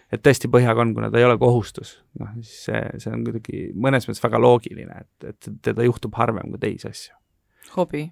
et 0.10 0.24
tõesti 0.26 0.50
Põhjakonn, 0.52 0.96
kuna 0.98 1.12
ta 1.14 1.22
ei 1.22 1.28
ole 1.28 1.38
kohustus, 1.42 2.00
noh 2.20 2.32
siis 2.40 2.66
see, 2.70 2.82
see 3.04 3.14
on 3.14 3.26
kuidagi 3.28 3.66
mõnes 3.78 4.10
mõttes 4.10 4.24
väga 4.24 4.42
loogiline, 4.42 5.04
et, 5.06 5.30
et 5.34 5.52
teda 5.70 5.86
juhtub 5.86 6.18
harvem 6.18 6.50
kui 6.54 6.62
teisi 6.62 6.90
asju. 6.90 7.18
hobi? 7.76 8.08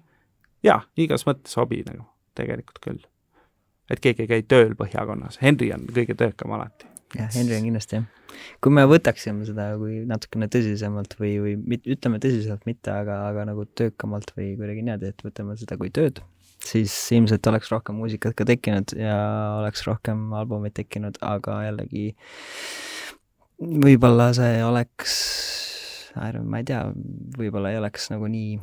jaa, 0.66 0.82
igas 0.98 1.26
mõttes 1.26 1.58
hobi 1.58 1.82
nagu, 1.86 2.06
tegelikult 2.38 2.82
küll. 2.84 3.02
et 3.90 4.04
keegi 4.04 4.26
ei 4.26 4.30
käi 4.36 4.46
tööl 4.46 4.78
Põhjakonnas, 4.78 5.42
Henri 5.42 5.72
on 5.74 5.88
kõige 5.90 6.14
töökam 6.18 6.54
alati 6.54 6.86
jah, 7.16 7.28
Henri 7.34 7.56
on 7.56 7.66
kindlasti 7.68 7.98
jah. 7.98 8.08
kui 8.64 8.74
me 8.74 8.84
võtaksime 8.88 9.46
seda 9.48 9.70
kui 9.80 10.02
natukene 10.08 10.48
tõsisemalt 10.52 11.16
või, 11.20 11.34
või 11.42 11.78
ütleme 11.78 12.20
tõsiselt 12.22 12.66
mitte, 12.68 12.92
aga, 12.92 13.20
aga 13.30 13.46
nagu 13.50 13.64
töökamalt 13.78 14.34
või 14.36 14.52
kuidagi 14.58 14.84
niimoodi, 14.84 15.12
et 15.12 15.24
võtame 15.24 15.56
seda 15.60 15.78
kui 15.80 15.92
tööd, 15.94 16.20
siis 16.64 16.94
ilmselt 17.16 17.46
oleks 17.50 17.72
rohkem 17.72 17.98
muusikat 18.00 18.36
ka 18.38 18.46
tekkinud 18.48 18.96
ja 18.98 19.18
oleks 19.60 19.86
rohkem 19.88 20.28
albumeid 20.36 20.76
tekkinud, 20.78 21.20
aga 21.24 21.62
jällegi 21.68 22.10
võib-olla 23.58 24.30
see 24.36 24.62
oleks, 24.64 25.18
ma 26.14 26.62
ei 26.62 26.68
tea, 26.68 26.84
võib-olla 27.38 27.72
ei 27.72 27.80
oleks 27.80 28.10
nagu 28.14 28.30
nii, 28.30 28.58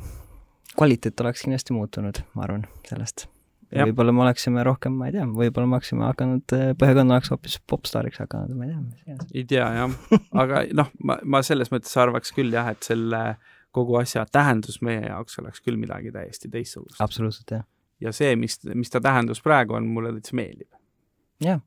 kvaliteet 0.76 1.24
oleks 1.24 1.46
kindlasti 1.46 1.76
muutunud, 1.76 2.22
ma 2.36 2.46
arvan, 2.46 2.68
sellest 2.88 3.28
võib-olla 3.74 4.14
me 4.14 4.22
oleksime 4.26 4.62
rohkem, 4.66 4.94
ma 4.98 5.08
ei 5.08 5.14
tea, 5.16 5.26
võib-olla 5.26 5.68
me 5.70 5.78
oleksime 5.78 6.06
hakanud, 6.06 6.54
äh, 6.54 6.72
Põhjakonna 6.78 7.16
oleks 7.16 7.32
hoopis 7.32 7.58
popstaariks 7.70 8.20
hakanud, 8.22 8.54
ma 8.58 8.68
ei 8.68 8.74
tea, 8.74 9.16
ei 9.34 9.44
tea 9.50 9.68
jah, 9.80 9.96
aga 10.42 10.62
noh, 10.76 10.92
ma, 11.06 11.18
ma 11.24 11.42
selles 11.46 11.72
mõttes 11.74 11.94
arvaks 12.00 12.34
küll 12.36 12.54
jah, 12.54 12.70
et 12.72 12.86
selle 12.86 13.22
kogu 13.76 13.98
asja 14.00 14.24
tähendus 14.32 14.78
meie 14.84 15.02
jaoks 15.08 15.40
oleks 15.42 15.64
küll 15.64 15.80
midagi 15.80 16.12
täiesti 16.14 16.50
teistsugust. 16.52 17.00
absoluutselt, 17.02 17.56
jah. 17.58 17.66
ja 18.00 18.12
see, 18.16 18.36
mis, 18.38 18.60
mis 18.74 18.92
ta 18.92 19.02
tähendus 19.04 19.42
praegu 19.44 19.76
on, 19.78 19.88
mulle 19.90 20.14
täitsa 20.16 20.38
meeldib. 20.38 20.70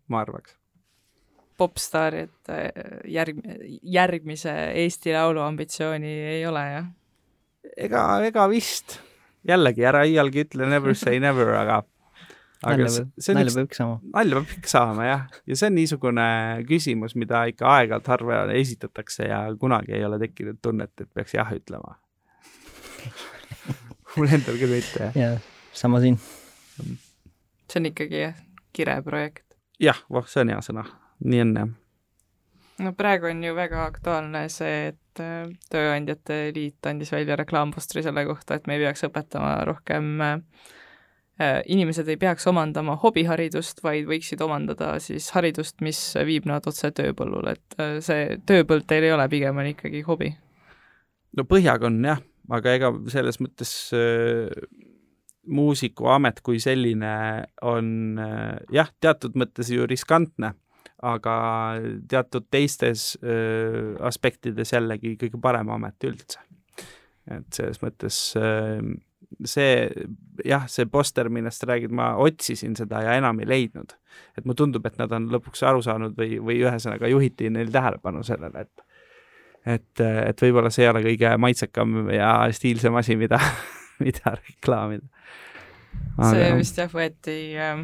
ma 0.07 0.23
arvaks. 0.23 0.55
popstaari, 1.59 2.23
et 2.29 2.53
äh, 2.55 2.71
järg-, 3.11 3.43
järgmise 3.83 4.55
Eesti 4.85 5.13
Laulu 5.13 5.43
ambitsiooni 5.43 6.15
ei 6.37 6.47
ole, 6.47 6.65
jah? 6.77 6.89
ega, 7.75 8.07
ega 8.25 8.47
vist 8.49 9.01
jällegi, 9.47 9.85
ära 9.87 10.03
iialgi 10.07 10.43
ütle 10.45 10.67
never 10.69 10.95
say 10.97 11.19
never, 11.21 11.53
aga 11.59 11.81
aga 12.67 12.75
nalja, 12.83 13.05
see, 13.15 13.35
nalja 13.37 13.53
peab 13.55 13.69
ikka 13.69 13.79
saama. 13.79 13.97
nalja 14.15 14.39
peab 14.39 14.53
ikka 14.57 14.71
saama 14.73 15.07
jah, 15.07 15.25
ja 15.47 15.59
see 15.59 15.69
on 15.69 15.77
niisugune 15.79 16.27
küsimus, 16.69 17.15
mida 17.19 17.45
ikka 17.51 17.69
aeg-ajalt 17.77 18.11
harva 18.13 18.41
esitatakse 18.59 19.29
ja 19.29 19.41
kunagi 19.61 19.95
ei 19.97 20.05
ole 20.07 20.19
tekkinud 20.21 20.59
tunnet, 20.63 20.93
et 20.99 21.11
peaks 21.15 21.37
jah 21.37 21.53
ütlema 21.55 21.95
mul 24.17 24.33
endal 24.35 24.59
küll 24.59 24.75
mitte 24.75 25.11
jah. 25.15 25.37
sama 25.71 26.01
siin. 26.03 26.19
see 27.69 27.79
on 27.79 27.91
ikkagi 27.93 28.25
jah, 28.25 28.41
kireprojekt. 28.75 29.45
jah, 29.79 30.03
voh, 30.11 30.27
see 30.27 30.43
on 30.43 30.55
hea 30.55 30.65
sõna, 30.65 30.89
nii 31.23 31.45
on 31.45 31.55
jah 31.61 31.77
no 32.83 32.93
praegu 32.97 33.29
on 33.29 33.43
ju 33.43 33.53
väga 33.55 33.85
aktuaalne 33.89 34.45
see, 34.53 34.89
et 34.93 35.23
äh, 35.23 35.47
Tööandjate 35.71 36.41
Liit 36.55 36.89
andis 36.89 37.13
välja 37.13 37.37
reklaampostri 37.39 38.03
selle 38.05 38.25
kohta, 38.27 38.57
et 38.57 38.67
me 38.67 38.77
ei 38.77 38.85
peaks 38.85 39.05
õpetama 39.07 39.53
rohkem 39.67 40.11
äh, 40.25 40.35
äh, 41.41 41.61
inimesed 41.67 42.09
ei 42.09 42.19
peaks 42.21 42.47
omandama 42.51 42.97
hobiharidust, 43.03 43.83
vaid 43.83 44.09
võiksid 44.09 44.43
omandada 44.45 44.95
siis 45.03 45.31
haridust, 45.35 45.79
mis 45.85 46.01
viib 46.27 46.47
nad 46.49 46.67
otse 46.67 46.91
tööpõllule, 46.95 47.57
et 47.57 48.03
see 48.05 48.39
tööpõld 48.49 48.87
teil 48.89 49.09
ei 49.09 49.15
ole, 49.15 49.29
pigem 49.31 49.59
on 49.59 49.73
ikkagi 49.73 50.03
hobi? 50.07 50.33
no 51.37 51.45
põhjaga 51.45 51.89
on 51.89 51.99
jah, 52.05 52.21
aga 52.49 52.77
ega 52.77 52.93
selles 53.11 53.37
mõttes 53.43 53.73
äh, 53.97 54.49
muusikuamet 55.49 56.41
kui 56.45 56.59
selline 56.61 57.13
on 57.65 58.19
äh, 58.21 58.57
jah, 58.73 58.89
teatud 59.01 59.37
mõttes 59.39 59.71
ju 59.73 59.87
riskantne, 59.89 60.53
aga 61.05 61.35
teatud 62.11 62.47
teistes 62.51 63.13
äh, 63.23 63.95
aspektides 64.05 64.73
jällegi 64.73 65.15
kõige 65.19 65.39
parem 65.41 65.69
amet 65.75 66.09
üldse. 66.09 66.41
et 67.29 67.47
selles 67.53 67.81
mõttes 67.83 68.17
äh, 68.39 68.81
see 69.45 69.89
jah, 70.45 70.65
see 70.71 70.87
poster, 70.89 71.29
millest 71.29 71.61
sa 71.61 71.69
räägid, 71.71 71.93
ma 71.95 72.11
otsisin 72.21 72.75
seda 72.77 73.03
ja 73.05 73.15
enam 73.19 73.39
ei 73.43 73.47
leidnud. 73.47 73.95
et 74.37 74.45
mulle 74.45 74.57
tundub, 74.57 74.85
et 74.85 74.97
nad 74.99 75.11
on 75.15 75.29
lõpuks 75.31 75.63
aru 75.67 75.83
saanud 75.85 76.17
või, 76.17 76.39
või 76.43 76.59
ühesõnaga 76.63 77.07
juhiti 77.11 77.49
neil 77.53 77.71
tähelepanu 77.71 78.23
sellele, 78.23 78.65
et 78.67 78.85
et, 79.67 80.01
et 80.01 80.41
võib-olla 80.41 80.71
see 80.71 80.85
ei 80.85 80.89
ole 80.89 81.03
kõige 81.03 81.31
maitsekam 81.37 82.09
ja 82.13 82.31
stiilsem 82.55 82.95
asi, 82.95 83.17
mida, 83.19 83.39
mida 84.03 84.35
reklaamida. 84.39 85.05
see 86.31 86.51
vist 86.57 86.79
jah, 86.79 86.91
võeti 86.91 87.39
äh, 87.59 87.83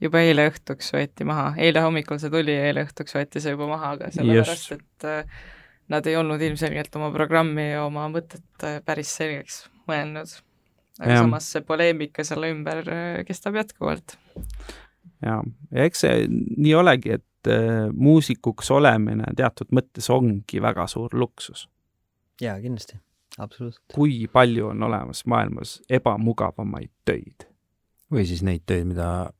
juba 0.00 0.20
eile 0.24 0.48
õhtuks 0.50 0.92
võeti 0.94 1.26
maha, 1.28 1.54
eile 1.60 1.82
hommikul 1.84 2.20
see 2.22 2.32
tuli, 2.32 2.54
eile 2.56 2.84
õhtuks 2.86 3.16
võeti 3.16 3.42
see 3.42 3.54
juba 3.54 3.68
maha, 3.70 3.94
aga 3.96 4.12
sellepärast, 4.14 4.76
et 4.78 5.08
äh, 5.08 5.40
nad 5.90 6.06
ei 6.06 6.16
olnud 6.16 6.40
ilmselgelt 6.42 6.94
oma 6.96 7.10
programmi 7.14 7.70
ja 7.72 7.84
oma 7.86 8.06
mõtet 8.12 8.64
äh, 8.66 8.78
päris 8.86 9.12
selgeks 9.18 9.64
mõelnud. 9.90 10.38
aga 11.00 11.16
ja. 11.16 11.24
samas 11.24 11.48
see 11.52 11.64
poleemika 11.66 12.24
selle 12.26 12.52
ümber 12.54 12.84
äh, 12.86 13.18
kestab 13.28 13.58
jätkuvalt. 13.58 14.16
ja, 15.24 15.40
ja 15.70 15.84
eks 15.88 16.06
see 16.06 16.24
nii 16.30 16.74
olegi, 16.78 17.18
et 17.18 17.50
äh, 17.50 17.90
muusikuks 17.92 18.70
olemine 18.70 19.34
teatud 19.36 19.74
mõttes 19.74 20.10
ongi 20.12 20.62
väga 20.62 20.86
suur 20.90 21.14
luksus. 21.18 21.66
jaa, 22.40 22.58
kindlasti, 22.62 23.00
absoluutselt. 23.38 23.84
kui 23.94 24.24
palju 24.32 24.70
on 24.70 24.88
olemas 24.88 25.26
maailmas 25.26 25.80
ebamugavamaid 25.90 26.92
töid? 27.04 27.48
või 28.10 28.26
siis 28.26 28.42
neid 28.46 28.62
töid, 28.66 28.88
mida, 28.90 29.30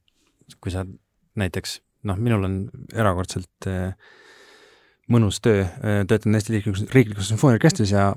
kui 0.61 0.73
sa 0.75 0.85
näiteks, 1.41 1.79
noh, 2.09 2.19
minul 2.19 2.47
on 2.49 2.57
erakordselt 2.95 3.69
äh, 3.71 3.95
mõnus 5.11 5.41
töö, 5.43 5.65
töötan 6.09 6.35
Eesti 6.39 6.57
Riiklikus, 6.57 6.85
Riiklikus 6.95 7.31
Sümfooniaorkestris 7.33 7.95
ja 7.95 8.11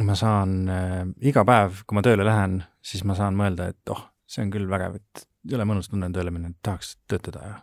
ma 0.00 0.16
saan 0.16 0.68
äh, 0.72 1.02
iga 1.20 1.44
päev, 1.48 1.82
kui 1.86 1.98
ma 1.98 2.04
tööle 2.04 2.24
lähen, 2.26 2.62
siis 2.84 3.04
ma 3.08 3.16
saan 3.18 3.36
mõelda, 3.38 3.68
et 3.72 3.92
oh, 3.92 4.00
see 4.30 4.44
on 4.44 4.52
küll 4.54 4.68
vägev, 4.70 4.96
et 5.00 5.26
jõle 5.52 5.66
mõnus 5.68 5.90
tunne 5.90 6.08
on 6.08 6.14
tööle 6.14 6.32
minna, 6.34 6.52
et 6.52 6.60
tahaks 6.64 6.96
töötada 7.10 7.44
ja 7.46 7.56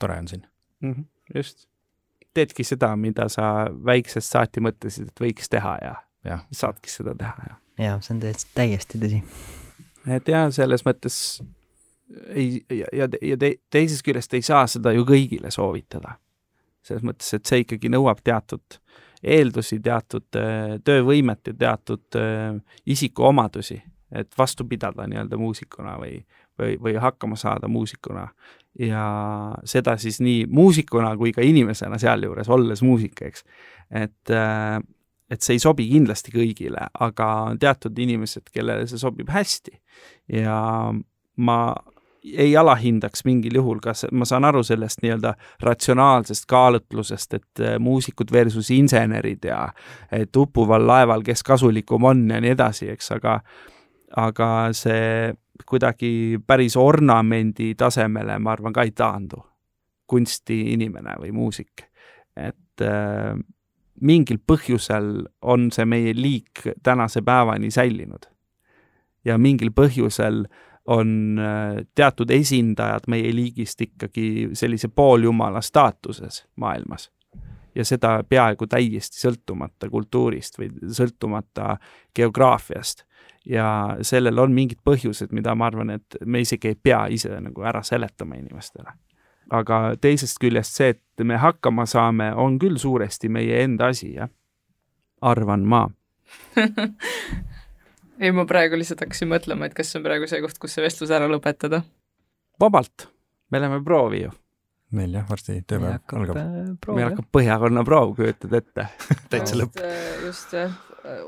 tore 0.00 0.18
on 0.18 0.28
siin 0.28 0.46
mm. 0.80 0.92
-hmm, 0.92 1.04
just. 1.34 1.68
teedki 2.34 2.64
seda, 2.64 2.96
mida 2.96 3.28
sa 3.32 3.66
väiksest 3.84 4.32
saati 4.32 4.60
mõtlesid, 4.60 5.08
et 5.08 5.20
võiks 5.20 5.48
teha 5.52 5.76
ja, 5.82 5.94
ja. 6.24 6.38
saadki 6.52 6.90
seda 6.90 7.14
teha 7.18 7.50
ja. 7.50 7.60
jaa, 7.78 8.00
see 8.00 8.14
on 8.14 8.20
täiesti, 8.24 8.50
täiesti 8.54 9.02
tõsi. 9.02 9.22
et 10.18 10.28
jah, 10.28 10.48
selles 10.52 10.84
mõttes 10.86 11.42
ei, 12.28 12.64
ja, 12.70 12.86
ja, 12.92 13.08
te, 13.38 13.54
teisest 13.70 14.04
küljest 14.06 14.34
ei 14.34 14.44
saa 14.46 14.66
seda 14.70 14.92
ju 14.94 15.04
kõigile 15.08 15.50
soovitada. 15.50 16.18
selles 16.86 17.02
mõttes, 17.02 17.32
et 17.34 17.46
see 17.46 17.64
ikkagi 17.64 17.90
nõuab 17.90 18.20
teatud 18.22 18.78
eeldusi, 19.26 19.80
teatud 19.82 20.38
äh, 20.38 20.76
töövõimet 20.84 21.50
ja 21.50 21.54
teatud 21.58 22.18
äh, 22.18 22.58
isikuomadusi, 22.86 23.80
et 24.12 24.38
vastu 24.38 24.64
pidada 24.68 25.06
nii-öelda 25.08 25.38
muusikuna 25.40 25.96
või, 25.98 26.20
või, 26.60 26.76
või 26.82 26.94
hakkama 27.02 27.36
saada 27.36 27.68
muusikuna. 27.68 28.28
ja 28.78 29.06
seda 29.64 29.96
siis 29.96 30.20
nii 30.20 30.46
muusikuna 30.52 31.14
kui 31.16 31.32
ka 31.32 31.42
inimesena 31.42 31.98
sealjuures, 31.98 32.48
olles 32.48 32.82
muusik, 32.82 33.22
eks. 33.22 33.44
et, 33.90 34.30
äh, 34.30 34.78
et 35.30 35.42
see 35.42 35.56
ei 35.56 35.58
sobi 35.58 35.88
kindlasti 35.90 36.30
kõigile, 36.30 36.86
aga 37.00 37.32
on 37.50 37.58
teatud 37.58 37.98
inimesed, 37.98 38.50
kellele 38.52 38.86
see 38.86 38.98
sobib 38.98 39.32
hästi. 39.32 39.80
ja 40.28 40.92
ma 41.36 41.58
ei 42.32 42.56
alahindaks 42.56 43.24
mingil 43.24 43.54
juhul, 43.54 43.80
kas 43.82 44.06
ma 44.12 44.24
saan 44.24 44.44
aru 44.44 44.62
sellest 44.66 45.02
nii-öelda 45.02 45.34
ratsionaalsest 45.62 46.46
kaalutlusest, 46.50 47.34
et 47.34 47.62
äh, 47.62 47.78
muusikud 47.78 48.32
versus 48.32 48.70
insenerid 48.70 49.44
ja 49.46 49.68
et 50.12 50.36
uppuval 50.36 50.86
laeval, 50.86 51.22
kes 51.26 51.42
kasulikum 51.46 52.04
on 52.04 52.26
ja 52.30 52.40
nii 52.40 52.54
edasi, 52.56 52.90
eks, 52.94 53.12
aga 53.18 53.40
aga 54.16 54.48
see 54.76 55.34
kuidagi 55.66 56.38
päris 56.46 56.76
ornamendi 56.78 57.74
tasemele, 57.78 58.38
ma 58.38 58.52
arvan, 58.54 58.72
ka 58.72 58.86
ei 58.86 58.94
taandu. 58.94 59.44
kunstiinimene 60.06 61.16
või 61.18 61.32
muusik. 61.34 61.82
et 62.36 62.82
äh, 62.82 63.34
mingil 64.00 64.38
põhjusel 64.38 65.26
on 65.42 65.70
see 65.72 65.84
meie 65.84 66.12
liik 66.14 66.62
tänase 66.82 67.22
päevani 67.22 67.70
säilinud. 67.70 68.26
ja 69.24 69.38
mingil 69.38 69.70
põhjusel 69.70 70.44
äh, 70.44 70.75
on 70.86 71.38
äh, 71.38 71.86
teatud 71.94 72.30
esindajad 72.30 73.08
meie 73.08 73.34
liigist 73.34 73.80
ikkagi 73.80 74.50
sellise 74.52 74.88
pooljumala 74.88 75.60
staatuses 75.60 76.46
maailmas. 76.56 77.10
ja 77.74 77.84
seda 77.84 78.24
peaaegu 78.28 78.66
täiesti 78.66 79.18
sõltumata 79.20 79.90
kultuurist 79.92 80.54
või 80.58 80.70
sõltumata 80.92 81.76
geograafiast. 82.16 83.04
ja 83.46 83.96
sellel 84.02 84.38
on 84.38 84.52
mingid 84.52 84.78
põhjused, 84.84 85.32
mida 85.32 85.54
ma 85.54 85.66
arvan, 85.66 85.90
et 85.90 86.16
me 86.24 86.40
isegi 86.40 86.68
ei 86.68 86.74
pea 86.82 87.06
ise 87.06 87.40
nagu 87.40 87.62
ära 87.62 87.82
seletama 87.82 88.34
inimestele. 88.34 88.92
aga 89.50 89.96
teisest 90.00 90.38
küljest 90.40 90.74
see, 90.74 90.88
et 90.88 91.24
me 91.24 91.36
hakkama 91.36 91.86
saame, 91.86 92.32
on 92.34 92.58
küll 92.58 92.76
suuresti 92.76 93.28
meie 93.28 93.62
enda 93.64 93.86
asi, 93.86 94.14
jah. 94.14 94.28
arvan 95.20 95.66
ma 95.66 95.88
ei, 98.20 98.32
ma 98.32 98.46
praegu 98.48 98.78
lihtsalt 98.78 99.04
hakkasin 99.04 99.30
mõtlema, 99.30 99.68
et 99.68 99.76
kas 99.76 99.92
see 99.92 100.00
on 100.00 100.06
praegu 100.06 100.28
see 100.30 100.42
koht, 100.44 100.58
kus 100.62 100.76
see 100.76 100.84
vestlus 100.84 101.12
ära 101.14 101.28
lõpetada. 101.30 101.82
vabalt, 102.60 103.08
me 103.52 103.60
läheme 103.60 103.82
proovi 103.84 104.22
ju. 104.22 104.32
meil 104.96 105.16
jah, 105.18 105.26
varsti 105.28 105.58
tööpäev 105.66 106.16
algab. 106.20 106.38
Äh, 106.46 106.94
meil 106.94 107.08
hakkab 107.10 107.28
põhjakonna 107.34 107.84
proov, 107.84 108.14
kujutad 108.18 108.54
ette 108.60 108.88
täitsa 109.32 109.58
lõpp. 109.58 109.80
just 110.24 110.54
jah, 110.56 110.76
äh, 111.04 111.24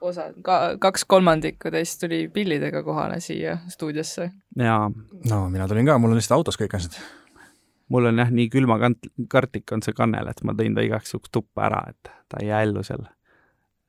osa, 0.00 0.30
ka 0.44 0.76
kaks 0.82 1.06
kolmandikku 1.08 1.70
teist 1.72 2.00
tuli 2.02 2.26
pillidega 2.32 2.82
kohale 2.86 3.20
siia 3.20 3.58
stuudiosse. 3.72 4.30
jaa. 4.56 4.90
no 5.30 5.46
mina 5.50 5.68
tulin 5.68 5.86
ka, 5.86 5.98
mul 5.98 6.14
on 6.14 6.20
lihtsalt 6.20 6.40
autos 6.40 6.60
kõik 6.60 6.76
asjad. 6.78 6.98
mul 7.88 8.10
on 8.12 8.24
jah, 8.24 8.32
nii 8.32 8.50
külmakant-, 8.52 9.12
kartik 9.32 9.72
on 9.72 9.82
see 9.82 9.96
kannel, 9.96 10.28
et 10.28 10.44
ma 10.44 10.56
tõin 10.58 10.76
ta 10.76 10.84
igaks 10.84 11.14
juhuks 11.14 11.32
tuppa 11.32 11.70
ära, 11.70 11.86
et 11.94 12.12
ta 12.28 12.42
ei 12.42 12.50
jää 12.50 12.66
ellu 12.68 12.84
seal 12.84 13.06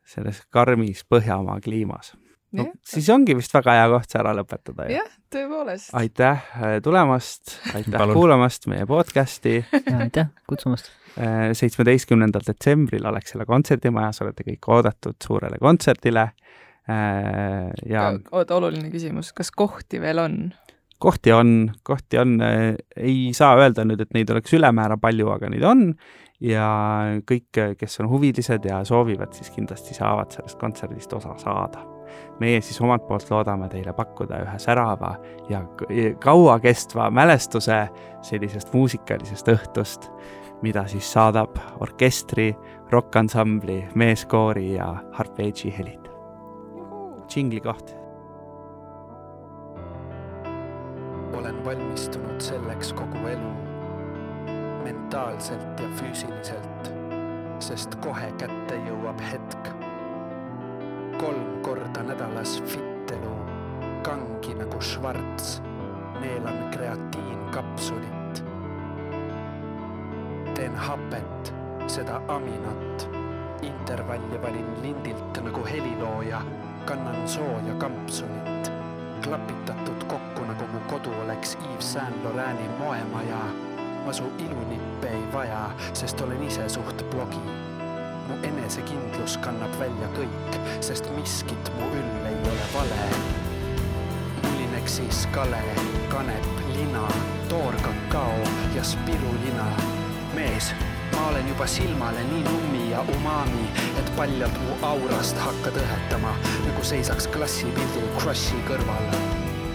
selles 0.08 0.40
karmis 0.56 1.04
Põhjamaa 1.04 1.60
kliimas 1.60 2.14
no 2.56 2.68
ja. 2.68 2.74
siis 2.88 3.10
ongi 3.12 3.36
vist 3.38 3.54
väga 3.56 3.76
hea 3.78 3.88
koht 3.92 4.12
see 4.12 4.20
ära 4.22 4.34
lõpetada. 4.38 4.88
jah, 4.92 5.08
tõepoolest. 5.34 5.92
aitäh 5.98 6.46
äh, 6.58 6.76
tulemast, 6.84 7.58
aitäh 7.76 8.14
kuulamast 8.14 8.70
meie 8.72 8.88
podcasti. 8.90 9.60
aitäh 10.04 10.30
kutsumast. 10.50 10.92
Äh, 11.18 11.50
seitsmeteistkümnendal 11.58 12.46
detsembril 12.48 13.08
Alexela 13.10 13.48
kontserdimajas 13.50 14.22
olete 14.26 14.46
kõik 14.48 14.70
oodatud 14.78 15.18
suurele 15.24 15.60
kontserdile. 15.62 16.30
Äh, 16.88 17.74
ja. 17.90 18.12
oota, 18.32 18.56
oluline 18.56 18.92
küsimus, 18.94 19.34
kas 19.36 19.52
kohti 19.52 20.02
veel 20.02 20.24
on? 20.24 20.40
kohti 20.98 21.30
on, 21.30 21.50
kohti 21.86 22.18
on, 22.18 22.40
ei 22.42 23.28
saa 23.38 23.52
öelda 23.60 23.84
nüüd, 23.86 24.00
et 24.02 24.16
neid 24.18 24.32
oleks 24.34 24.56
ülemäära 24.58 24.96
palju, 24.98 25.28
aga 25.30 25.52
neid 25.54 25.68
on 25.68 25.84
ja 26.42 26.72
kõik, 27.22 27.78
kes 27.78 28.00
on 28.02 28.10
huvilised 28.10 28.66
ja 28.66 28.80
soovivad, 28.88 29.36
siis 29.38 29.54
kindlasti 29.54 29.94
saavad 29.98 30.34
sellest 30.34 30.58
kontserdist 30.58 31.14
osa 31.14 31.36
saada 31.44 31.97
meie 32.40 32.62
siis 32.62 32.82
omalt 32.82 33.08
poolt 33.08 33.30
loodame 33.32 33.70
teile 33.70 33.94
pakkuda 33.94 34.42
ühe 34.46 34.58
särava 34.62 35.16
ja 35.50 35.62
kauakestva 36.24 37.10
mälestuse 37.12 37.88
sellisest 38.22 38.74
muusikalisest 38.74 39.48
õhtust, 39.54 40.10
mida 40.62 40.88
siis 40.88 41.12
saadab 41.14 41.58
orkestri, 41.80 42.56
rokkansambli, 42.92 43.84
meeskoori 43.96 44.74
ja 44.74 44.96
harpeedži 45.14 45.74
helid. 45.78 46.10
džingli 47.28 47.60
koht. 47.62 47.96
olen 51.38 51.66
valmistunud 51.66 52.42
selleks 52.42 52.94
kogu 52.94 53.28
elu, 53.30 53.52
mentaalselt 54.84 55.80
ja 55.80 55.90
füüsiliselt, 56.00 56.92
sest 57.60 57.96
kohe 58.02 58.32
kätte 58.42 58.80
jõuab 58.88 59.22
hetk 59.32 59.77
kolm 61.18 61.62
korda 61.62 62.04
nädalas 62.04 62.64
fittelu, 62.66 63.36
kangi 64.02 64.54
nagu 64.54 64.82
Schwarz, 64.82 65.62
neelan 66.22 66.70
kreatiinkapsulit. 66.72 68.44
teen 70.56 70.76
hapet, 70.76 71.54
seda 71.88 72.22
aminat, 72.28 73.10
intervalli 73.62 74.42
valin 74.42 74.82
lindilt 74.82 75.42
nagu 75.44 75.66
helilooja, 75.66 76.42
kannan 76.86 77.28
sooja 77.28 77.74
kampsunit, 77.78 78.72
klapitatud 79.22 80.04
kokku, 80.08 80.46
nagu 80.46 80.66
mu 80.74 80.80
kodu 80.90 81.14
oleks 81.24 81.58
Yves 81.74 81.94
Saint 81.94 82.24
Laurent'i 82.24 82.70
moemaja. 82.80 83.42
ma 84.06 84.14
su 84.14 84.24
ilunippe 84.40 85.10
ei 85.10 85.24
vaja, 85.34 85.72
sest 85.94 86.22
olen 86.22 86.44
ise 86.44 86.70
suht 86.70 87.04
blogi. 87.12 87.42
Mu 88.28 88.38
enesekindlus 88.44 89.38
kannab 89.44 89.72
välja 89.80 90.10
kõik, 90.18 90.60
sest 90.84 91.08
miskit 91.16 91.72
mu 91.78 91.88
üll 91.96 92.28
ei 92.30 92.38
ole 92.52 92.68
vale. 92.74 93.08
mulineksis 94.44 95.28
kale, 95.32 95.64
kanep, 96.12 96.52
lina, 96.76 97.08
toorkakao 97.50 98.38
ja 98.76 98.84
spirulina. 98.84 99.72
mees 100.36 100.74
ma 101.16 101.28
olen 101.30 101.48
juba 101.48 101.68
silmale 101.68 102.24
nii 102.24 102.44
nummi 102.44 102.92
ja 102.92 103.02
umami, 103.16 103.66
et 104.00 104.12
paljalt 104.16 104.60
mu 104.66 104.76
aurast 104.86 105.38
hakkad 105.42 105.80
õhetama, 105.82 106.36
nagu 106.68 106.84
seisaks 106.84 107.28
klassipildil 107.34 108.06
Crushi 108.20 108.60
kõrval. 108.70 109.10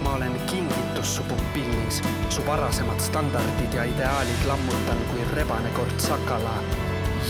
ma 0.02 0.16
olen 0.18 0.34
kingitus 0.50 1.16
su 1.16 1.22
pupillis, 1.30 2.02
su 2.28 2.42
varasemad 2.46 3.00
standardid 3.00 3.74
ja 3.74 3.84
ideaalid 3.84 4.46
lammutan 4.46 5.04
kui 5.10 5.28
rebane 5.34 5.70
kord 5.78 6.00
sakala. 6.02 6.56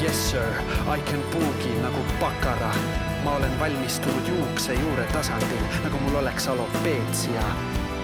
Yes 0.01 0.17
sir, 0.31 0.49
I 0.89 1.01
can 1.01 1.23
boogie 1.33 1.77
nagu 1.83 2.03
bakara. 2.21 2.73
ma 3.25 3.37
olen 3.37 3.59
valmistunud 3.61 4.29
juukse 4.29 4.75
juure 4.75 5.05
tasandil, 5.13 5.63
nagu 5.85 5.99
mul 5.99 6.15
oleks 6.15 6.49
alopeetsia 6.49 7.43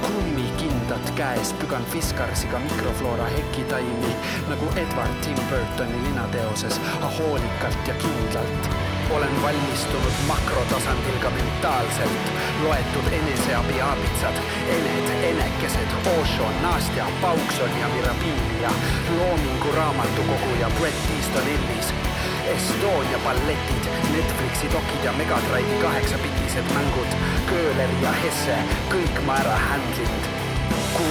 kummikindad 0.02 1.10
käes 1.16 1.52
pügan 1.52 1.84
Fiskarsiga 1.84 2.58
mikrofloora 2.58 3.24
hekitaimi 3.24 4.12
nagu 4.48 4.70
Edward 4.76 5.14
Tim 5.24 5.40
Burtoni 5.50 6.02
linateoses, 6.04 6.80
hoolikalt 7.18 7.88
ja 7.88 7.94
kindlalt. 7.94 8.87
Olen 9.10 9.42
valmistunud 9.42 10.16
makrotasandil 10.26 11.18
ka 11.22 11.30
mentaalselt, 11.30 12.32
loetud 12.62 13.12
eneseabi 13.12 13.80
aabitsad, 13.80 14.36
ened, 14.76 15.08
enekesed, 15.30 15.90
Osho, 16.20 16.50
Nastja, 16.62 17.06
Paukson 17.20 17.80
ja 17.80 17.88
Mirabilia, 17.88 18.70
Loomingu 19.18 19.72
raamatukoguja 19.76 20.70
Bret 20.78 21.00
Easton 21.16 21.48
Ellis 21.54 21.88
Estonia 22.48 23.18
balletid, 23.24 23.84
Netflixi 24.12 24.70
dokid 24.72 25.04
ja 25.04 25.12
Megadrive'i 25.12 25.82
kaheksapitised 25.82 26.72
mängud, 26.74 27.12
Köhler 27.50 27.92
ja 28.02 28.12
Hesse, 28.22 28.56
kõik 28.88 29.20
ma 29.26 29.36
ära 29.42 29.60
handlinud. 29.68 30.27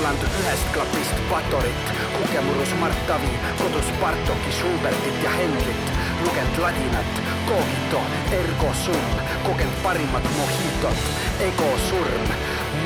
Kuulant 0.07 0.39
yhäst 0.39 0.67
klapist 0.73 1.15
patorit, 1.29 1.93
kukemurus 2.17 2.75
marttavi, 2.79 3.39
kotus 3.57 3.85
partokki 4.01 4.51
Schubertit 4.51 5.23
ja 5.23 5.29
Henrit. 5.29 5.91
Lukent 6.23 6.57
latinat, 6.57 7.05
kohito, 7.45 8.01
erko 8.31 8.73
sum, 8.85 9.07
kokent 9.43 9.83
parimmat 9.83 10.23
mohitot, 10.37 10.97
eko 11.39 11.77
surm. 11.89 12.27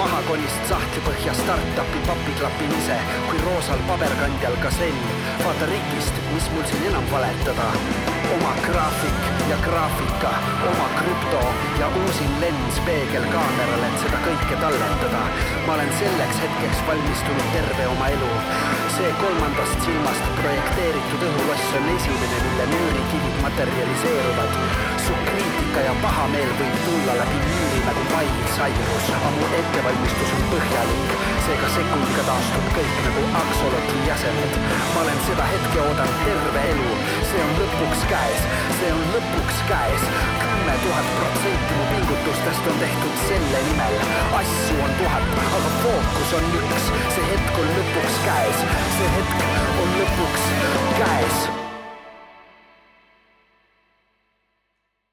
Mahakonist 0.02 0.70
sahtlipõhja 0.70 1.34
startupi 1.38 2.00
papiklapin 2.08 2.72
ise, 2.78 2.96
kui 3.28 3.42
roosal 3.46 3.82
paberkandjal 3.90 4.56
gasell. 4.64 5.02
vaata 5.44 5.68
rikist, 5.70 6.18
mis 6.34 6.48
mul 6.54 6.66
siin 6.70 6.88
enam 6.90 7.06
valetada. 7.12 7.68
oma 8.36 8.54
graafik 8.66 9.22
ja 9.50 9.58
graafika, 9.66 10.32
oma 10.72 10.88
krüpto 10.98 11.42
ja 11.80 11.90
uusin 12.02 12.34
lens 12.44 12.80
peegelkaamerale, 12.88 13.92
et 13.92 14.00
seda 14.06 14.24
kõike 14.26 14.60
talletada. 14.64 15.22
ma 15.68 15.78
olen 15.78 15.94
selleks 16.00 16.42
hetkeks 16.46 16.84
valmistunud 16.88 17.54
terve 17.58 17.88
oma 17.94 18.10
elu. 18.18 18.34
see 18.98 19.14
kolmandast 19.22 19.86
silmast 19.86 20.36
projekteeritud 20.42 21.30
õhuloss 21.30 21.80
on 21.82 21.90
esimene, 21.96 22.44
mille 22.50 22.70
nöörikivid 22.76 23.42
materialiseeruvad. 23.48 24.62
su 25.06 25.24
kriitika 25.72 25.88
ja 25.88 25.94
pahameel 26.02 26.50
võib 26.60 26.76
tulla 26.86 27.14
läbi 27.16 27.38
müüri 27.46 27.80
nagu 27.86 28.02
Miley 28.10 28.48
Cyrus, 28.56 29.06
aga 29.16 29.30
mu 29.36 29.46
ettevalmistus 29.60 30.34
on 30.36 30.42
põhjalik, 30.52 31.14
seega 31.46 31.70
sekundiga 31.76 32.26
taastub 32.28 32.66
kõik 32.76 32.98
nagu 33.06 33.24
aksolotli 33.42 34.02
jäsemed. 34.08 34.58
ma 34.96 35.04
olen 35.04 35.22
seda 35.28 35.46
hetke 35.52 35.80
oodanud 35.86 36.20
terve 36.26 36.66
elu, 36.74 36.98
see 37.30 37.46
on 37.46 37.54
lõpuks 37.62 38.04
käes, 38.12 38.44
see 38.82 38.92
on 38.98 39.02
lõpuks 39.16 39.64
käes. 39.72 40.04
kümme 40.42 40.76
tuhat 40.84 41.08
protsenti 41.22 41.80
mu 41.80 41.88
pingutustest 41.94 42.70
on 42.74 42.84
tehtud 42.84 43.24
selle 43.30 43.64
nimel, 43.70 43.98
asju 44.42 44.78
on 44.90 44.94
tuhat, 45.00 45.34
aga 45.46 45.74
fookus 45.80 46.38
on 46.42 46.54
üks, 46.60 46.92
see 47.16 47.32
hetk 47.32 47.64
on 47.64 47.74
lõpuks 47.80 48.22
käes, 48.28 48.70
see 49.00 49.10
hetk 49.18 49.50
on 49.80 50.00
lõpuks 50.02 50.54
käes 51.00 51.61